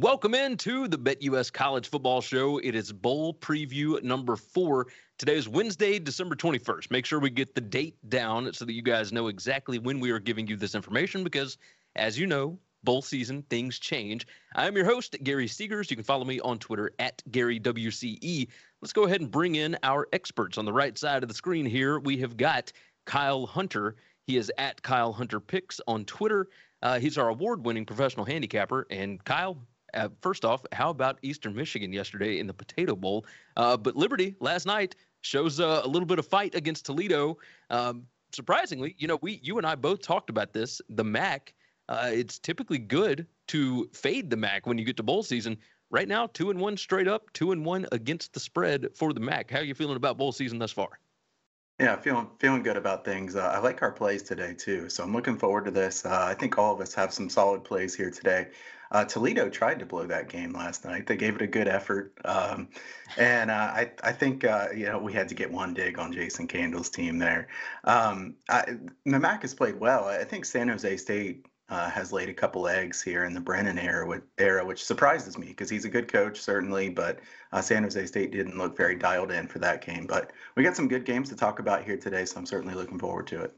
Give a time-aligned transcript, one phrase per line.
[0.00, 2.58] Welcome into the BetUS College Football Show.
[2.58, 4.88] It is bowl preview number four.
[5.18, 6.90] Today is Wednesday, December 21st.
[6.90, 10.10] Make sure we get the date down so that you guys know exactly when we
[10.10, 11.58] are giving you this information because,
[11.94, 14.26] as you know, bowl season, things change.
[14.56, 15.88] I'm your host, Gary Seegers.
[15.90, 18.48] You can follow me on Twitter at GaryWCE.
[18.82, 20.58] Let's go ahead and bring in our experts.
[20.58, 22.72] On the right side of the screen here, we have got
[23.04, 23.94] Kyle Hunter.
[24.26, 26.48] He is at Kyle Hunter Picks on Twitter.
[26.82, 28.88] Uh, he's our award winning professional handicapper.
[28.90, 29.56] And Kyle,
[29.94, 33.26] uh, first off, how about Eastern Michigan yesterday in the Potato Bowl?
[33.56, 37.38] Uh, but Liberty last night shows uh, a little bit of fight against Toledo.
[37.70, 40.80] Um, surprisingly, you know, we you and I both talked about this.
[40.90, 41.54] The MAC,
[41.88, 45.56] uh, it's typically good to fade the MAC when you get to bowl season.
[45.90, 49.20] Right now, two and one straight up, two and one against the spread for the
[49.20, 49.50] MAC.
[49.50, 50.98] How are you feeling about bowl season thus far?
[51.80, 53.34] Yeah, feeling feeling good about things.
[53.34, 56.06] Uh, I like our plays today too, so I'm looking forward to this.
[56.06, 58.48] Uh, I think all of us have some solid plays here today.
[58.92, 61.08] Uh, Toledo tried to blow that game last night.
[61.08, 62.68] They gave it a good effort, um,
[63.16, 66.12] and uh, I I think uh, you know we had to get one dig on
[66.12, 67.48] Jason Candle's team there.
[67.82, 68.76] Um, I,
[69.42, 70.04] has played well.
[70.04, 73.78] I think San Jose State uh, has laid a couple eggs here in the Brennan
[73.78, 76.90] era, era which surprises me because he's a good coach, certainly.
[76.90, 77.20] But
[77.52, 80.06] uh, San Jose State didn't look very dialed in for that game.
[80.06, 82.98] But we got some good games to talk about here today, so I'm certainly looking
[82.98, 83.54] forward to it.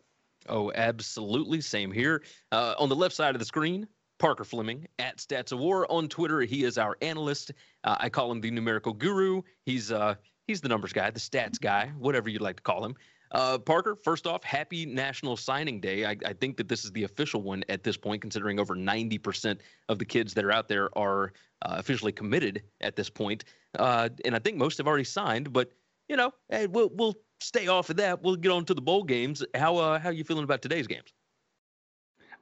[0.49, 1.61] Oh, absolutely.
[1.61, 2.23] Same here.
[2.53, 6.09] Uh, on the left side of the screen, Parker Fleming at Stats of War on
[6.09, 6.41] Twitter.
[6.41, 7.53] He is our analyst.
[7.85, 9.43] Uh, I call him the numerical guru.
[9.65, 10.15] He's uh,
[10.47, 12.95] he's the numbers guy, the stats guy, whatever you'd like to call him.
[13.37, 16.07] Uh, Parker, first off, happy National Signing Day.
[16.07, 19.59] I, I, think that this is the official one at this point, considering over 90%
[19.91, 23.45] of the kids that are out there are uh, officially committed at this point.
[23.79, 25.71] Uh, and I think most have already signed, but,
[26.09, 28.23] you know, hey, we'll, we'll stay off of that.
[28.23, 29.45] We'll get on to the bowl games.
[29.55, 31.13] How, uh, how are you feeling about today's games?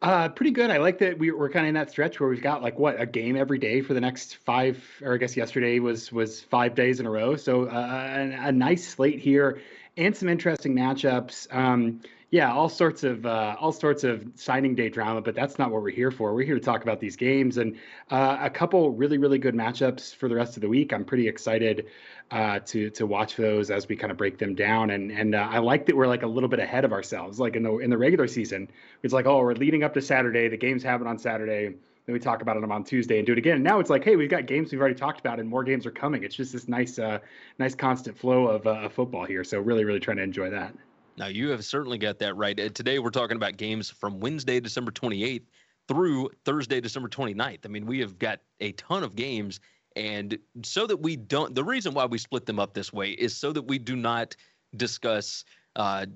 [0.01, 0.71] Uh, pretty good.
[0.71, 3.01] I like that we, we're kind of in that stretch where we've got like what
[3.01, 6.75] a game every day for the next five, or I guess yesterday was was five
[6.75, 7.37] days in a row.
[7.37, 9.63] So uh, a, a nice slate here,
[9.97, 11.53] and some interesting matchups.
[11.55, 15.71] Um, yeah, all sorts of uh, all sorts of signing day drama, but that's not
[15.71, 16.35] what we're here for.
[16.35, 17.77] We're here to talk about these games and
[18.11, 20.93] uh, a couple really really good matchups for the rest of the week.
[20.93, 21.87] I'm pretty excited
[22.33, 24.91] uh, to to watch those as we kind of break them down.
[24.91, 27.39] And and uh, I like that we're like a little bit ahead of ourselves.
[27.39, 28.69] Like in the in the regular season,
[29.05, 30.49] it's like oh we're leading up to Saturday.
[30.49, 31.75] The games happen on Saturday
[32.07, 33.57] then we talk about them on Tuesday and do it again.
[33.57, 35.87] And now it's like, hey, we've got games we've already talked about, and more games
[35.87, 36.23] are coming.
[36.23, 37.19] It's just this nice, uh,
[37.59, 39.43] nice constant flow of uh, football here.
[39.45, 40.75] So really, really trying to enjoy that.
[41.17, 42.57] Now you have certainly got that right.
[42.75, 45.45] Today we're talking about games from Wednesday, December 28th
[45.87, 47.61] through Thursday, December 29th.
[47.65, 49.61] I mean, we have got a ton of games.
[49.97, 53.37] And so that we don't, the reason why we split them up this way is
[53.37, 54.35] so that we do not
[54.77, 55.45] discuss
[55.77, 56.07] uh,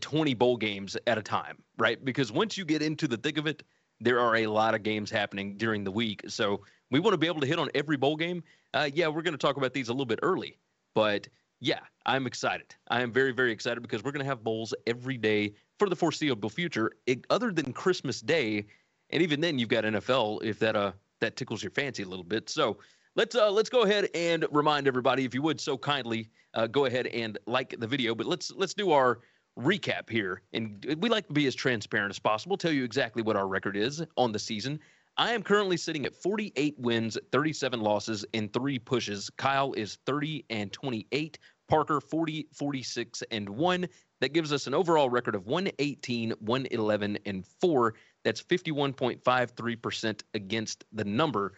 [0.00, 2.02] 20 bowl games at a time, right?
[2.04, 3.62] Because once you get into the thick of it,
[4.04, 6.22] there are a lot of games happening during the week.
[6.28, 6.60] So
[6.90, 8.42] we want to be able to hit on every bowl game.
[8.74, 10.58] Uh, yeah, we're going to talk about these a little bit early,
[10.94, 11.26] but
[11.60, 12.74] yeah, I'm excited.
[12.88, 15.96] I am very, very excited because we're going to have bowls every day for the
[15.96, 18.66] foreseeable future, it, other than Christmas Day,
[19.10, 22.24] and even then, you've got NFL if that uh that tickles your fancy a little
[22.24, 22.48] bit.
[22.50, 22.78] So
[23.16, 26.86] let's uh let's go ahead and remind everybody, if you would so kindly, uh, go
[26.86, 28.14] ahead and like the video.
[28.14, 29.20] But let's let's do our
[29.58, 32.56] recap here, and we like to be as transparent as possible.
[32.56, 34.80] Tell you exactly what our record is on the season.
[35.16, 39.30] I am currently sitting at 48 wins, 37 losses, and three pushes.
[39.30, 41.38] Kyle is 30 and 28.
[41.68, 43.88] Parker 40, 46, and 1.
[44.20, 47.94] That gives us an overall record of 118, 111, and 4.
[48.24, 51.52] That's 51.53% against the number.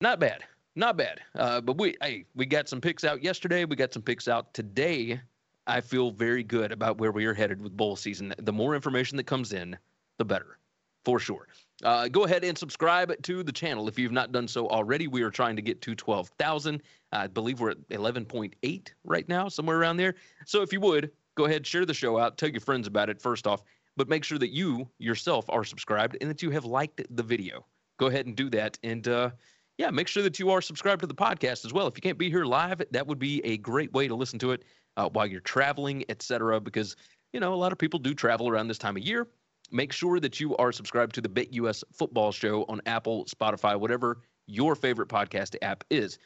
[0.00, 0.44] Not bad.
[0.76, 1.20] Not bad.
[1.34, 3.64] Uh, but we hey, we got some picks out yesterday.
[3.64, 5.20] We got some picks out today.
[5.66, 8.34] I feel very good about where we are headed with bowl season.
[8.38, 9.76] The more information that comes in,
[10.18, 10.58] the better,
[11.04, 11.48] for sure.
[11.84, 15.08] Uh, go ahead and subscribe to the channel if you've not done so already.
[15.08, 16.82] We are trying to get to 12,000.
[17.12, 20.14] I believe we're at 11.8 right now, somewhere around there.
[20.46, 23.10] So if you would, go ahead, and share the show out, tell your friends about
[23.10, 23.62] it first off,
[23.96, 27.66] but make sure that you yourself are subscribed and that you have liked the video.
[27.98, 28.78] Go ahead and do that.
[28.82, 29.30] And uh,
[29.78, 31.86] yeah, make sure that you are subscribed to the podcast as well.
[31.86, 34.52] If you can't be here live, that would be a great way to listen to
[34.52, 34.64] it
[34.96, 36.60] uh, while you're traveling, etc.
[36.60, 36.96] Because,
[37.32, 39.26] you know, a lot of people do travel around this time of year
[39.70, 44.22] make sure that you are subscribed to the BetUS Football Show on Apple, Spotify, whatever
[44.46, 46.18] your favorite podcast app is.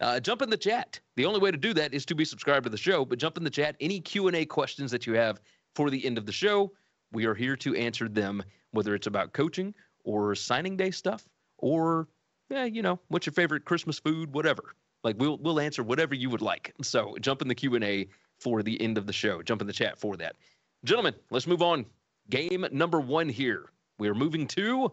[0.00, 0.98] Uh, jump in the chat.
[1.16, 3.04] The only way to do that is to be subscribed to the show.
[3.04, 3.76] But jump in the chat.
[3.80, 5.40] Any Q and A questions that you have
[5.74, 6.72] for the end of the show,
[7.12, 8.42] we are here to answer them.
[8.72, 9.74] Whether it's about coaching
[10.04, 11.28] or signing day stuff,
[11.58, 12.08] or
[12.48, 14.74] yeah, you know, what's your favorite Christmas food, whatever.
[15.02, 16.74] Like we'll we'll answer whatever you would like.
[16.82, 18.08] So jump in the Q and A
[18.38, 19.42] for the end of the show.
[19.42, 20.36] Jump in the chat for that,
[20.84, 21.14] gentlemen.
[21.30, 21.86] Let's move on
[22.28, 23.70] game number one here.
[23.98, 24.92] We are moving to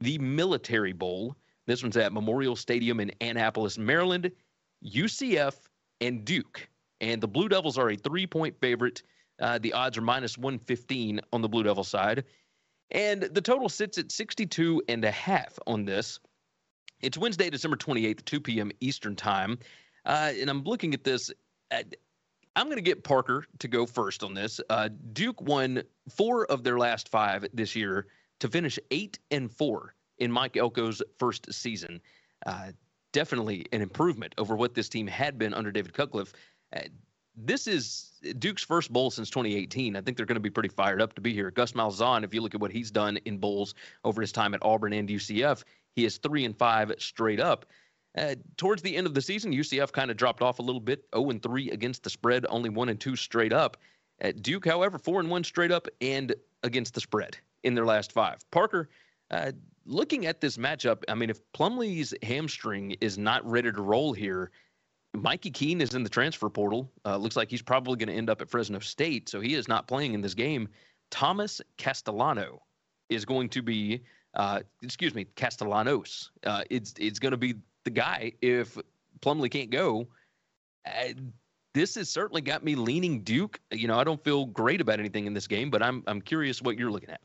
[0.00, 1.36] the Military Bowl.
[1.66, 4.30] This one's at Memorial Stadium in Annapolis, Maryland.
[4.84, 5.54] UCF
[6.00, 6.68] and Duke.
[7.00, 9.02] And the Blue Devils are a three point favorite.
[9.40, 12.24] Uh, the odds are minus 115 on the Blue Devil side.
[12.90, 16.20] And the total sits at 62 and a half on this.
[17.04, 18.72] It's Wednesday, December 28th, 2 p.m.
[18.80, 19.58] Eastern Time.
[20.06, 21.30] Uh, and I'm looking at this.
[21.70, 21.94] At,
[22.56, 24.58] I'm going to get Parker to go first on this.
[24.70, 28.06] Uh, Duke won four of their last five this year
[28.40, 32.00] to finish eight and four in Mike Elko's first season.
[32.46, 32.72] Uh,
[33.12, 36.32] definitely an improvement over what this team had been under David Cutcliffe.
[36.74, 36.80] Uh,
[37.36, 39.96] this is Duke's first bowl since 2018.
[39.96, 41.50] I think they're going to be pretty fired up to be here.
[41.50, 43.74] Gus Malzahn, if you look at what he's done in bowls
[44.04, 45.64] over his time at Auburn and UCF,
[45.96, 47.66] he is three and five straight up.
[48.16, 51.04] Uh, towards the end of the season, UCF kind of dropped off a little bit,
[51.14, 53.76] 0 and 3 against the spread, only 1 and 2 straight up.
[54.20, 58.12] At Duke, however, 4 and 1 straight up and against the spread in their last
[58.12, 58.38] five.
[58.52, 58.88] Parker,
[59.30, 59.52] uh,
[59.84, 64.52] looking at this matchup, I mean, if Plumlee's hamstring is not ready to roll here,
[65.14, 66.90] Mikey Keene is in the transfer portal.
[67.04, 69.68] Uh, looks like he's probably going to end up at Fresno State, so he is
[69.68, 70.68] not playing in this game.
[71.10, 72.62] Thomas Castellano
[73.08, 74.02] is going to be,
[74.34, 76.30] uh, excuse me, Castellanos.
[76.44, 77.54] Uh, it's it's going to be
[77.84, 78.76] the guy if
[79.20, 80.08] Plumlee can't go.
[80.86, 81.12] Uh,
[81.72, 83.60] this has certainly got me leaning Duke.
[83.70, 86.62] You know, I don't feel great about anything in this game, but I'm I'm curious
[86.62, 87.20] what you're looking at.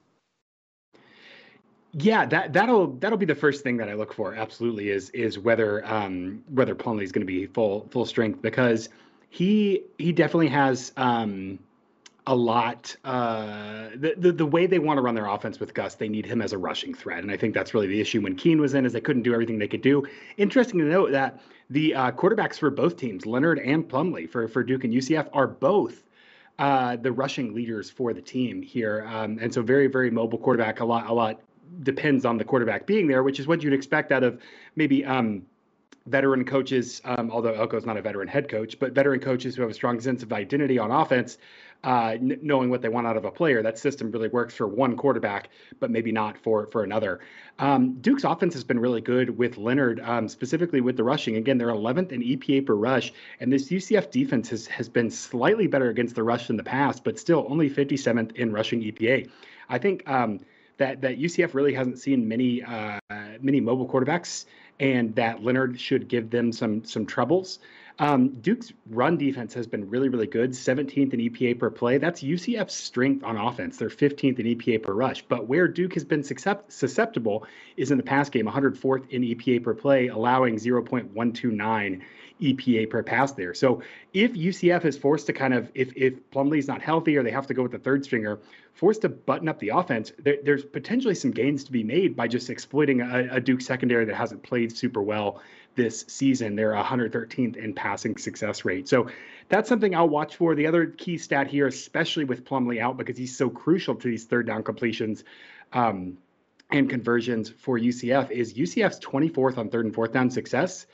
[1.94, 4.36] Yeah, that that'll that'll be the first thing that I look for.
[4.36, 8.90] Absolutely, is is whether um, whether Plumlee is going to be full full strength because
[9.30, 11.58] he he definitely has um,
[12.30, 12.96] a lot.
[13.04, 16.28] Uh, the, the the way they want to run their offense with Gus, they need
[16.28, 18.22] him as a rushing threat, and I think that's really the issue.
[18.22, 20.08] When Keene was in, is they couldn't do everything they could do.
[20.38, 21.42] Interesting to note that
[21.72, 25.48] the uh, quarterbacks for both teams, Leonard and Plumlee for for Duke and UCF, are
[25.48, 26.04] both
[26.60, 30.82] uh, the rushing leaders for the team here, um, and so very very mobile quarterback.
[30.82, 31.42] A lot a lot
[31.82, 34.40] depends on the quarterback being there, which is what you'd expect out of
[34.76, 35.42] maybe um,
[36.10, 39.72] veteran coaches, um, although Elko's not a veteran head coach, but veteran coaches who have
[39.72, 41.38] a strong sense of identity on offense,
[41.84, 43.62] uh, n- knowing what they want out of a player.
[43.62, 45.50] That system really works for one quarterback,
[45.80, 47.20] but maybe not for for another.
[47.58, 51.36] Um, Duke's offense has been really good with Leonard, um, specifically with the rushing.
[51.36, 55.68] Again, they're 11th in EPA per rush, and this UCF defense has has been slightly
[55.68, 59.30] better against the rush in the past, but still only 57th in rushing EPA.
[59.70, 60.08] I think.
[60.10, 60.40] Um,
[60.78, 63.00] that that UCF really hasn't seen many uh,
[63.42, 64.46] many mobile quarterbacks,
[64.80, 67.60] and that Leonard should give them some some troubles.
[68.00, 70.52] Um, Duke's run defense has been really, really good.
[70.52, 71.98] 17th in EPA per play.
[71.98, 73.76] That's UCF's strength on offense.
[73.76, 75.22] They're 15th in EPA per rush.
[75.24, 79.74] But where Duke has been susceptible is in the pass game, 104th in EPA per
[79.74, 82.02] play, allowing 0.129
[82.42, 83.54] EPA per pass there.
[83.54, 83.82] So
[84.14, 87.48] if UCF is forced to kind of, if if Plumlee's not healthy or they have
[87.48, 88.40] to go with the third stringer,
[88.74, 92.30] forced to button up the offense, there, there's potentially some gains to be made by
[92.30, 95.42] just exploiting a, a Duke secondary that hasn't played super well
[95.84, 96.56] this season.
[96.56, 98.88] They're 113th in passing success rate.
[98.88, 99.10] So
[99.48, 100.56] that's something I'll watch for.
[100.56, 104.26] The other key stat here, especially with Plumlee out, because he's so crucial to these
[104.26, 105.24] third down completions.
[105.74, 106.18] Um,
[106.72, 110.86] and conversions for UCF is UCF's 24th on third and fourth down success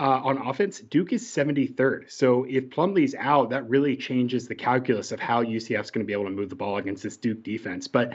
[0.00, 2.10] uh, on offense, Duke is 73rd.
[2.10, 6.14] So if Plumlee's out, that really changes the calculus of how UCF's going to be
[6.14, 7.86] able to move the ball against this Duke defense.
[7.86, 8.14] But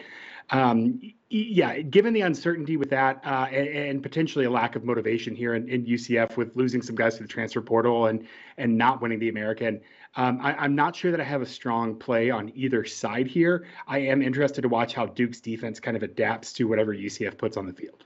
[0.52, 5.36] um, yeah, given the uncertainty with that uh, and, and, potentially a lack of motivation
[5.36, 8.28] here in, in, UCF with losing some guys to the transfer portal and
[8.58, 9.82] and not winning the American,
[10.16, 13.66] um, I, I'm not sure that I have a strong play on either side here.
[13.88, 17.58] I am interested to watch how Duke's defense kind of adapts to whatever UCF puts
[17.58, 18.06] on the field.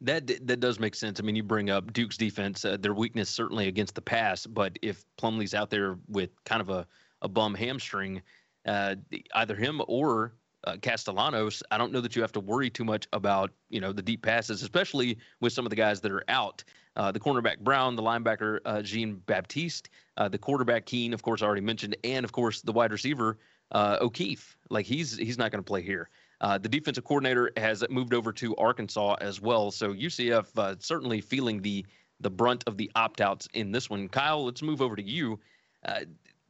[0.00, 1.20] That that does make sense.
[1.20, 4.78] I mean, you bring up Duke's defense, uh, their weakness certainly against the pass, but
[4.80, 6.86] if Plumlee's out there with kind of a,
[7.20, 8.22] a bum hamstring,
[8.64, 8.94] uh,
[9.34, 10.32] either him or
[10.64, 13.92] uh, Castellanos, I don't know that you have to worry too much about you know
[13.92, 16.62] the deep passes, especially with some of the guys that are out.
[16.96, 21.40] Uh, the cornerback Brown, the linebacker uh, Jean Baptiste, uh, the quarterback Keene, of course,
[21.40, 23.38] I already mentioned, and of course the wide receiver
[23.72, 24.56] uh, O'Keefe.
[24.70, 26.10] Like he's he's not going to play here.
[26.40, 29.70] Uh, the defensive coordinator has moved over to Arkansas as well.
[29.70, 31.86] So UCF uh, certainly feeling the
[32.20, 34.08] the brunt of the opt outs in this one.
[34.08, 35.38] Kyle, let's move over to you.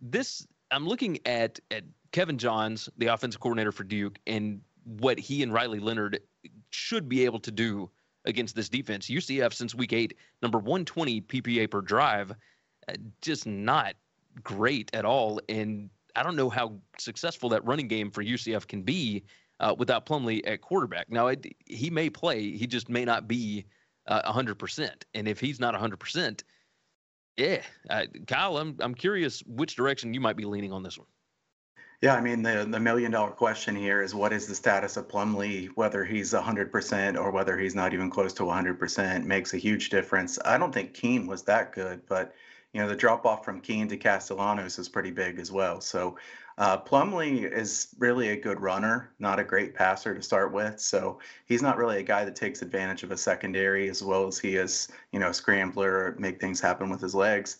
[0.00, 5.42] This I'm looking at at Kevin Johns, the offensive coordinator for Duke, and what he
[5.42, 6.20] and Riley Leonard
[6.70, 7.90] should be able to do
[8.24, 9.08] against this defense.
[9.08, 12.32] UCF since week eight, number 120 PPA per drive,
[12.88, 13.94] uh, just not
[14.42, 15.40] great at all.
[15.48, 19.24] And I don't know how successful that running game for UCF can be
[19.60, 21.10] uh, without Plumlee at quarterback.
[21.10, 23.64] Now, it, he may play, he just may not be
[24.06, 24.90] uh, 100%.
[25.14, 26.42] And if he's not 100%,
[27.36, 31.06] yeah, uh, Kyle, I'm I'm curious which direction you might be leaning on this one.
[32.02, 35.08] Yeah, I mean, the the million dollar question here is what is the status of
[35.08, 39.90] Plumlee, whether he's 100% or whether he's not even close to 100% makes a huge
[39.90, 40.38] difference.
[40.44, 42.34] I don't think Keene was that good, but
[42.72, 45.80] you know, the drop off from Keene to Castellanos is pretty big as well.
[45.80, 46.16] So
[46.56, 50.80] uh, Plumlee is really a good runner, not a great passer to start with.
[50.80, 54.38] So he's not really a guy that takes advantage of a secondary as well as
[54.38, 57.58] he is, you know, a scrambler, make things happen with his legs.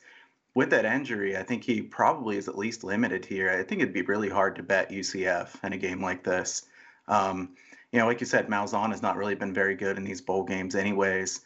[0.55, 3.51] With that injury, I think he probably is at least limited here.
[3.51, 6.67] I think it'd be really hard to bet UCF in a game like this.
[7.07, 7.51] Um,
[7.93, 10.43] you know, like you said, Malzahn has not really been very good in these bowl
[10.45, 11.41] games, anyways.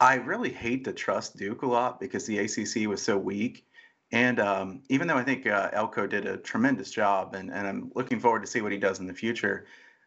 [0.00, 3.66] I really hate to trust Duke a lot because the ACC was so weak.
[4.12, 7.92] And um, even though I think uh, Elko did a tremendous job, and, and I'm
[7.94, 9.66] looking forward to see what he does in the future,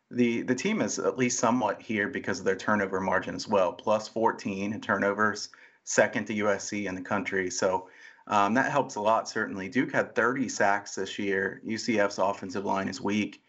[0.09, 3.73] the the team is at least somewhat here because of their turnover margin as well,
[3.73, 5.49] plus 14 in turnovers,
[5.83, 7.49] second to USC in the country.
[7.49, 7.89] So
[8.27, 9.69] um, that helps a lot, certainly.
[9.69, 11.61] Duke had 30 sacks this year.
[11.65, 13.41] UCF's offensive line is weak.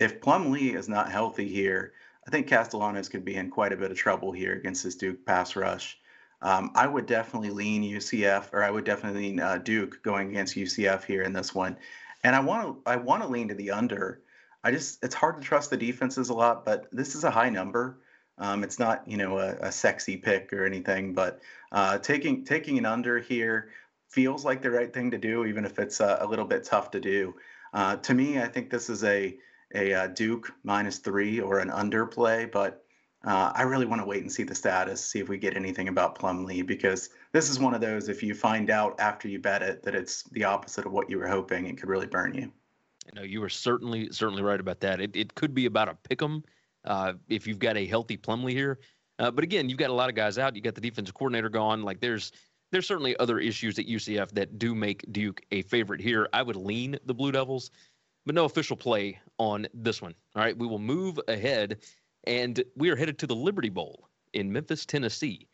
[0.00, 1.92] If Plumlee is not healthy here,
[2.26, 5.24] I think Castellanos could be in quite a bit of trouble here against this Duke
[5.26, 5.98] pass rush.
[6.40, 10.56] Um, I would definitely lean UCF, or I would definitely lean uh, Duke going against
[10.56, 11.76] UCF here in this one.
[12.22, 14.22] And I want to I want to lean to the under.
[14.62, 17.50] I just it's hard to trust the defenses a lot, but this is a high
[17.50, 17.98] number.
[18.38, 21.40] Um, it's not you know a, a, sexy pick or anything, but
[21.70, 23.68] uh, taking taking an under here
[24.14, 26.90] feels like the right thing to do, even if it's uh, a little bit tough
[26.92, 27.34] to do.
[27.72, 29.36] Uh, to me, I think this is a
[29.74, 32.84] a uh, Duke minus three or an underplay, but
[33.26, 35.88] uh, I really want to wait and see the status, see if we get anything
[35.88, 39.62] about Plumlee, because this is one of those, if you find out after you bet
[39.62, 42.52] it that it's the opposite of what you were hoping, it could really burn you.
[43.14, 45.00] No, you were certainly certainly right about that.
[45.00, 46.44] It, it could be about a pick 'em
[46.84, 48.78] uh, if you've got a healthy Plumlee here.
[49.18, 50.54] Uh, but again, you've got a lot of guys out.
[50.54, 51.82] You got the defensive coordinator gone.
[51.82, 52.32] Like there's
[52.74, 56.28] there's certainly other issues at UCF that do make Duke a favorite here.
[56.32, 57.70] I would lean the Blue Devils,
[58.26, 60.12] but no official play on this one.
[60.34, 61.78] All right, we will move ahead
[62.24, 65.46] and we are headed to the Liberty Bowl in Memphis, Tennessee.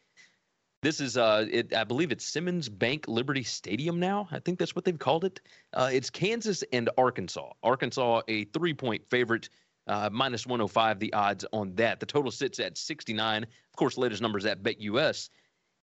[0.83, 4.27] This is, uh, it, I believe it's Simmons Bank Liberty Stadium now.
[4.31, 5.41] I think that's what they've called it.
[5.75, 7.51] Uh, it's Kansas and Arkansas.
[7.63, 9.51] Arkansas, a three point favorite,
[9.89, 12.01] uh, minus 105, the odds on that.
[12.01, 13.43] The total sits at 69.
[13.43, 15.29] Of course, latest numbers at BetUS.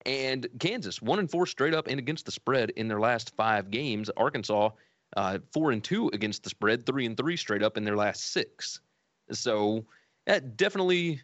[0.06, 3.70] And Kansas, one and four straight up and against the spread in their last five
[3.70, 4.10] games.
[4.16, 4.70] Arkansas,
[5.16, 8.32] uh, four and two against the spread, three and three straight up in their last
[8.32, 8.80] six.
[9.32, 9.86] So,
[10.26, 11.22] uh, definitely,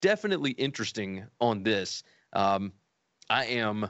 [0.00, 2.02] definitely interesting on this.
[2.32, 2.72] Um,
[3.28, 3.88] I am,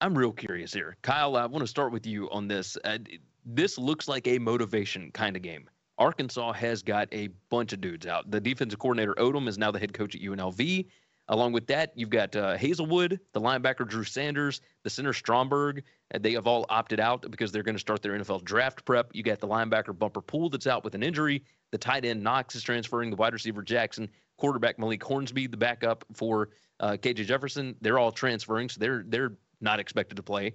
[0.00, 1.36] I'm real curious here, Kyle.
[1.36, 2.78] I want to start with you on this.
[2.84, 2.98] Uh,
[3.44, 5.68] this looks like a motivation kind of game.
[5.98, 8.30] Arkansas has got a bunch of dudes out.
[8.30, 10.86] The defensive coordinator Odom is now the head coach at UNLV.
[11.28, 15.82] Along with that, you've got uh, Haselwood, the linebacker Drew Sanders, the center Stromberg.
[16.20, 19.10] They have all opted out because they're going to start their NFL draft prep.
[19.12, 21.42] You got the linebacker Bumper Pool that's out with an injury.
[21.72, 23.10] The tight end Knox is transferring.
[23.10, 27.74] The wide receiver Jackson, quarterback Malik Hornsby, the backup for uh, KJ Jefferson.
[27.80, 30.54] They're all transferring, so they're they're not expected to play.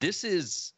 [0.00, 0.74] This is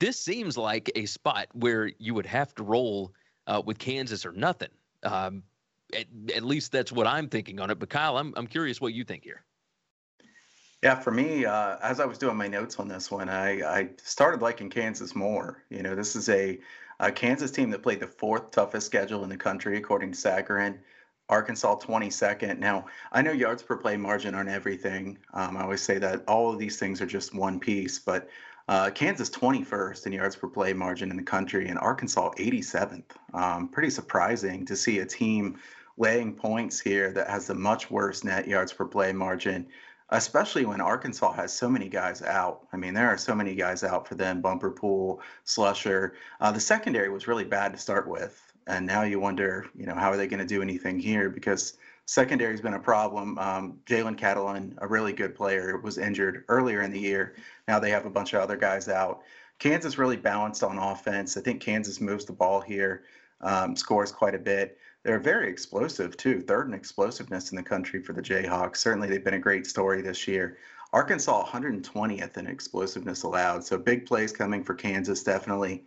[0.00, 3.12] this seems like a spot where you would have to roll
[3.46, 4.70] uh, with Kansas or nothing.
[5.04, 5.44] Um,
[5.96, 7.78] at, at least that's what I'm thinking on it.
[7.78, 9.44] But Kyle, I'm I'm curious what you think here.
[10.82, 13.88] Yeah, for me, uh, as I was doing my notes on this one, I, I
[14.00, 15.64] started liking Kansas more.
[15.70, 16.60] You know, this is a,
[17.00, 20.78] a Kansas team that played the fourth toughest schedule in the country, according to Sagarin.
[21.28, 22.58] Arkansas 22nd.
[22.58, 25.18] Now, I know yards per play margin aren't everything.
[25.34, 28.30] Um, I always say that all of these things are just one piece, but
[28.68, 33.10] uh, Kansas 21st in yards per play margin in the country, and Arkansas 87th.
[33.34, 35.58] Um, pretty surprising to see a team
[35.98, 39.66] laying points here that has a much worse net yards per play margin,
[40.10, 42.66] especially when Arkansas has so many guys out.
[42.72, 46.12] I mean, there are so many guys out for them Bumper Pool, Slusher.
[46.40, 48.40] Uh, the secondary was really bad to start with.
[48.66, 51.30] And now you wonder, you know, how are they going to do anything here?
[51.30, 53.38] Because secondary has been a problem.
[53.38, 57.34] Um, Jalen Catalon, a really good player, was injured earlier in the year.
[57.66, 59.22] Now they have a bunch of other guys out.
[59.58, 61.36] Kansas really balanced on offense.
[61.36, 63.04] I think Kansas moves the ball here,
[63.40, 64.78] um, scores quite a bit.
[65.04, 66.40] They're very explosive too.
[66.40, 68.78] Third in explosiveness in the country for the Jayhawks.
[68.78, 70.58] Certainly, they've been a great story this year.
[70.92, 73.64] Arkansas 120th in explosiveness allowed.
[73.64, 75.84] So big plays coming for Kansas, definitely.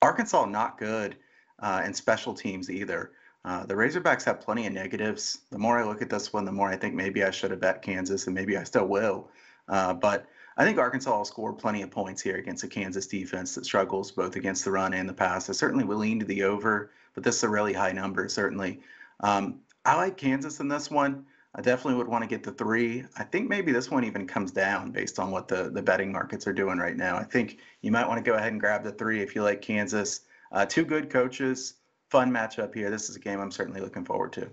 [0.00, 1.16] Arkansas not good
[1.60, 3.12] uh, in special teams either.
[3.44, 5.38] Uh, the Razorbacks have plenty of negatives.
[5.50, 7.60] The more I look at this one, the more I think maybe I should have
[7.60, 9.30] bet Kansas, and maybe I still will.
[9.68, 10.26] Uh, but
[10.58, 14.10] I think Arkansas will score plenty of points here against a Kansas defense that struggles
[14.10, 15.48] both against the run and the pass.
[15.48, 18.78] I certainly will lean to the over but this is a really high number, certainly.
[19.20, 21.26] Um, I like Kansas in this one.
[21.52, 23.04] I definitely would want to get the three.
[23.16, 26.46] I think maybe this one even comes down based on what the, the betting markets
[26.46, 27.16] are doing right now.
[27.16, 29.60] I think you might want to go ahead and grab the three if you like
[29.60, 30.20] Kansas.
[30.52, 31.74] Uh, two good coaches,
[32.08, 32.88] fun matchup here.
[32.88, 34.48] This is a game I'm certainly looking forward to.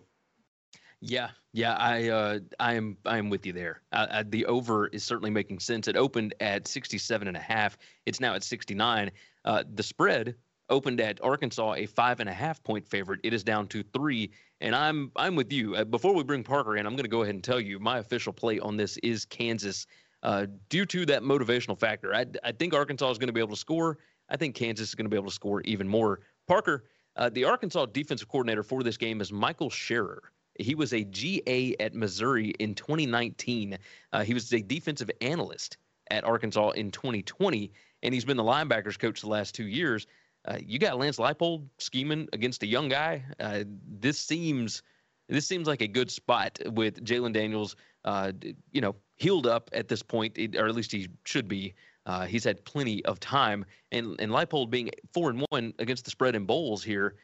[1.08, 3.82] Yeah, yeah, I uh, I am I am with you there.
[3.92, 5.88] Uh, uh, the over is certainly making sense.
[5.88, 7.78] It opened at 67 and a half.
[8.08, 9.12] It's now at 69.
[9.46, 10.36] Uh, the spread
[10.70, 13.20] opened at Arkansas a five and a half point favorite.
[13.24, 14.32] It is down to three,
[14.62, 15.76] and I'm I'm with you.
[15.76, 18.00] Uh, before we bring Parker in, I'm going to go ahead and tell you my
[18.00, 19.86] official play on this is Kansas.
[20.24, 23.52] Uh, due to that motivational factor, I, I think Arkansas is going to be able
[23.52, 24.00] to score.
[24.28, 26.22] I think Kansas is going to be able to score even more.
[26.48, 26.86] Parker,
[27.16, 30.32] uh, the Arkansas defensive coordinator for this game is Michael Scherer.
[30.60, 33.78] He was a GA at Missouri in 2019.
[34.12, 35.78] Uh, he was a defensive analyst
[36.12, 37.72] at Arkansas in 2020,
[38.04, 40.08] and he's been the linebackers coach the last two years.
[40.48, 43.24] Uh, you got Lance Leipold scheming against a young guy.
[43.40, 44.84] Uh, this seems
[45.28, 47.76] this seems like a good spot with Jalen Daniels.
[48.04, 48.32] Uh,
[48.72, 51.74] you know, healed up at this point, or at least he should be.
[52.06, 56.12] Uh, he's had plenty of time, and and Leipold being four and one against the
[56.12, 57.16] spread in bowls here.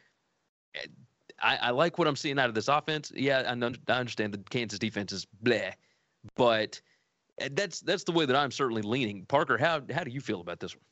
[1.42, 3.12] I, I like what I'm seeing out of this offense.
[3.14, 5.72] Yeah, I, I understand the Kansas defense is bleh,
[6.36, 6.80] but
[7.38, 9.24] eh, that's that's the way that I'm certainly leaning.
[9.26, 10.84] Parker, how how do you feel about this one?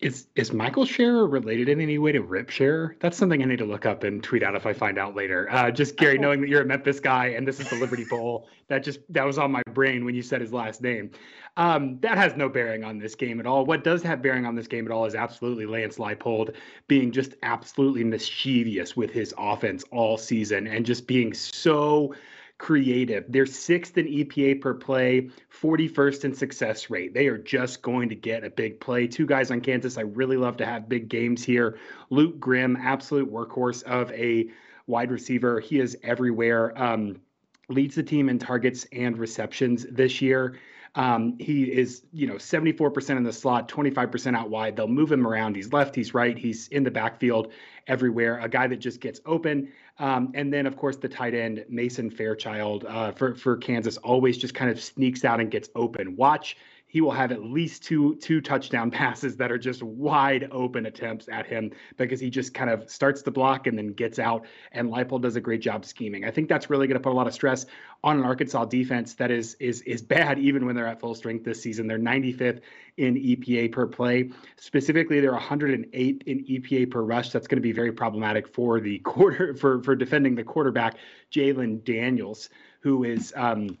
[0.00, 2.96] Is is Michael Scherer related in any way to Rip Scherer?
[3.00, 5.46] That's something I need to look up and tweet out if I find out later.
[5.50, 8.48] Uh, just Gary, knowing that you're a Memphis guy and this is the Liberty Bowl,
[8.68, 11.10] that just that was on my brain when you said his last name.
[11.58, 13.66] Um, that has no bearing on this game at all.
[13.66, 16.54] What does have bearing on this game at all is absolutely Lance Leipold
[16.88, 22.14] being just absolutely mischievous with his offense all season and just being so
[22.60, 23.24] creative.
[23.26, 25.30] They're sixth in EPA per play,
[25.62, 27.14] 41st in success rate.
[27.14, 29.06] They are just going to get a big play.
[29.06, 31.78] Two guys on Kansas I really love to have big games here.
[32.10, 34.50] Luke Grimm, absolute workhorse of a
[34.86, 35.58] wide receiver.
[35.58, 36.78] He is everywhere.
[36.80, 37.22] Um,
[37.70, 40.58] leads the team in targets and receptions this year.
[40.94, 44.76] Um, he is, you know, 74% in the slot, 25% out wide.
[44.76, 45.54] They'll move him around.
[45.54, 47.52] He's left, he's right, he's in the backfield
[47.86, 48.40] everywhere.
[48.40, 49.72] A guy that just gets open.
[49.98, 54.38] Um, and then, of course, the tight end Mason Fairchild uh, for for Kansas always
[54.38, 56.16] just kind of sneaks out and gets open.
[56.16, 56.56] Watch
[56.90, 61.28] he will have at least two two touchdown passes that are just wide open attempts
[61.30, 64.44] at him because he just kind of starts the block and then gets out.
[64.72, 66.24] And Leipold does a great job scheming.
[66.24, 67.64] I think that's really going to put a lot of stress
[68.02, 71.44] on an Arkansas defense that is is is bad even when they're at full strength
[71.44, 71.86] this season.
[71.86, 72.60] They're 95th
[72.96, 74.30] in EPA per play.
[74.56, 77.30] Specifically, they're 108 in EPA per rush.
[77.30, 80.96] That's going to be very problematic for the quarter for for defending the quarterback
[81.30, 82.50] Jalen Daniels,
[82.80, 83.32] who is.
[83.36, 83.78] Um,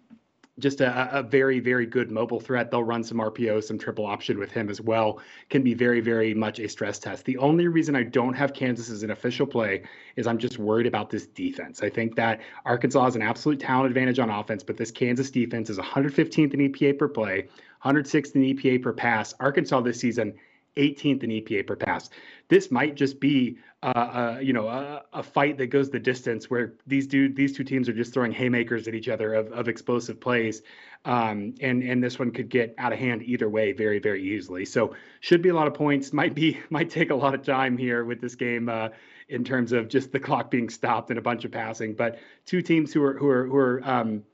[0.60, 2.70] just a, a, very, very good mobile threat.
[2.70, 5.20] They'll run some RPO, some triple option with him as well.
[5.48, 7.24] Can be very, very much a stress test.
[7.24, 9.82] The only reason I don't have Kansas as an official play
[10.16, 11.82] is I'm just worried about this defense.
[11.82, 15.70] I think that Arkansas has an absolute talent advantage on offense, but this Kansas defense
[15.70, 17.48] is 115th in EPA per play,
[17.84, 19.34] 106th in EPA per pass.
[19.40, 20.34] Arkansas this season
[20.76, 22.10] 18th in EPA per pass.
[22.48, 26.50] This might just be, uh, uh, you know, a, a, fight that goes the distance
[26.50, 29.68] where these dude, these two teams are just throwing haymakers at each other of, of
[29.68, 30.62] explosive plays,
[31.04, 34.64] um, and and this one could get out of hand either way very very easily.
[34.64, 36.12] So should be a lot of points.
[36.12, 38.68] Might be might take a lot of time here with this game.
[38.68, 38.88] Uh,
[39.28, 42.60] in terms of just the clock being stopped and a bunch of passing, but two
[42.60, 44.24] teams who are who are who are um,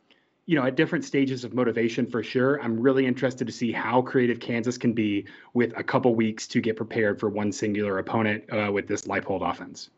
[0.47, 2.63] you know, at different stages of motivation for sure.
[2.63, 6.61] I'm really interested to see how creative Kansas can be with a couple weeks to
[6.61, 9.91] get prepared for one singular opponent uh, with this Leipold offense.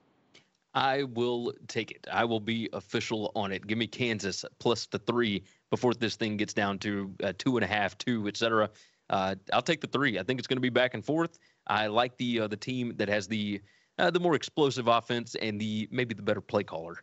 [0.75, 2.07] I will take it.
[2.11, 3.67] I will be official on it.
[3.67, 7.65] Give me Kansas plus the three before this thing gets down to uh, two and
[7.65, 8.71] a half, two, et cetera.
[9.11, 10.19] Uh, I'll take the three.
[10.19, 11.39] I think it's going to be back and forth.
[11.67, 13.61] I like the uh, the team that has the
[13.99, 17.03] uh, the more explosive offense and the maybe the better play caller.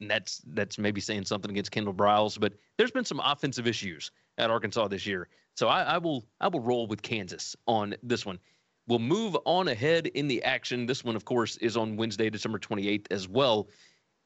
[0.00, 4.10] And that's that's maybe saying something against Kendall Briles, but there's been some offensive issues
[4.38, 5.28] at Arkansas this year.
[5.56, 8.38] So I, I will I will roll with Kansas on this one.
[8.86, 10.86] We'll move on ahead in the action.
[10.86, 13.68] This one, of course, is on Wednesday, December 28th as well.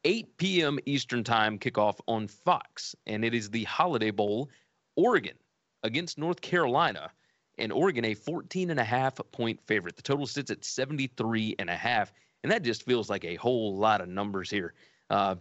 [0.05, 0.79] 8 p.m.
[0.85, 4.49] Eastern Time kickoff on Fox, and it is the Holiday Bowl,
[4.95, 5.35] Oregon
[5.83, 7.11] against North Carolina,
[7.57, 9.95] and Oregon a 14 and a half point favorite.
[9.95, 13.75] The total sits at 73 and a half, and that just feels like a whole
[13.75, 14.73] lot of numbers here.
[15.09, 15.35] Uh,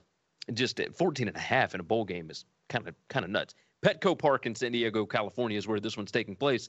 [0.53, 3.31] just at 14 and a half in a bowl game is kind of kind of
[3.31, 3.55] nuts.
[3.85, 6.69] Petco Park in San Diego, California is where this one's taking place.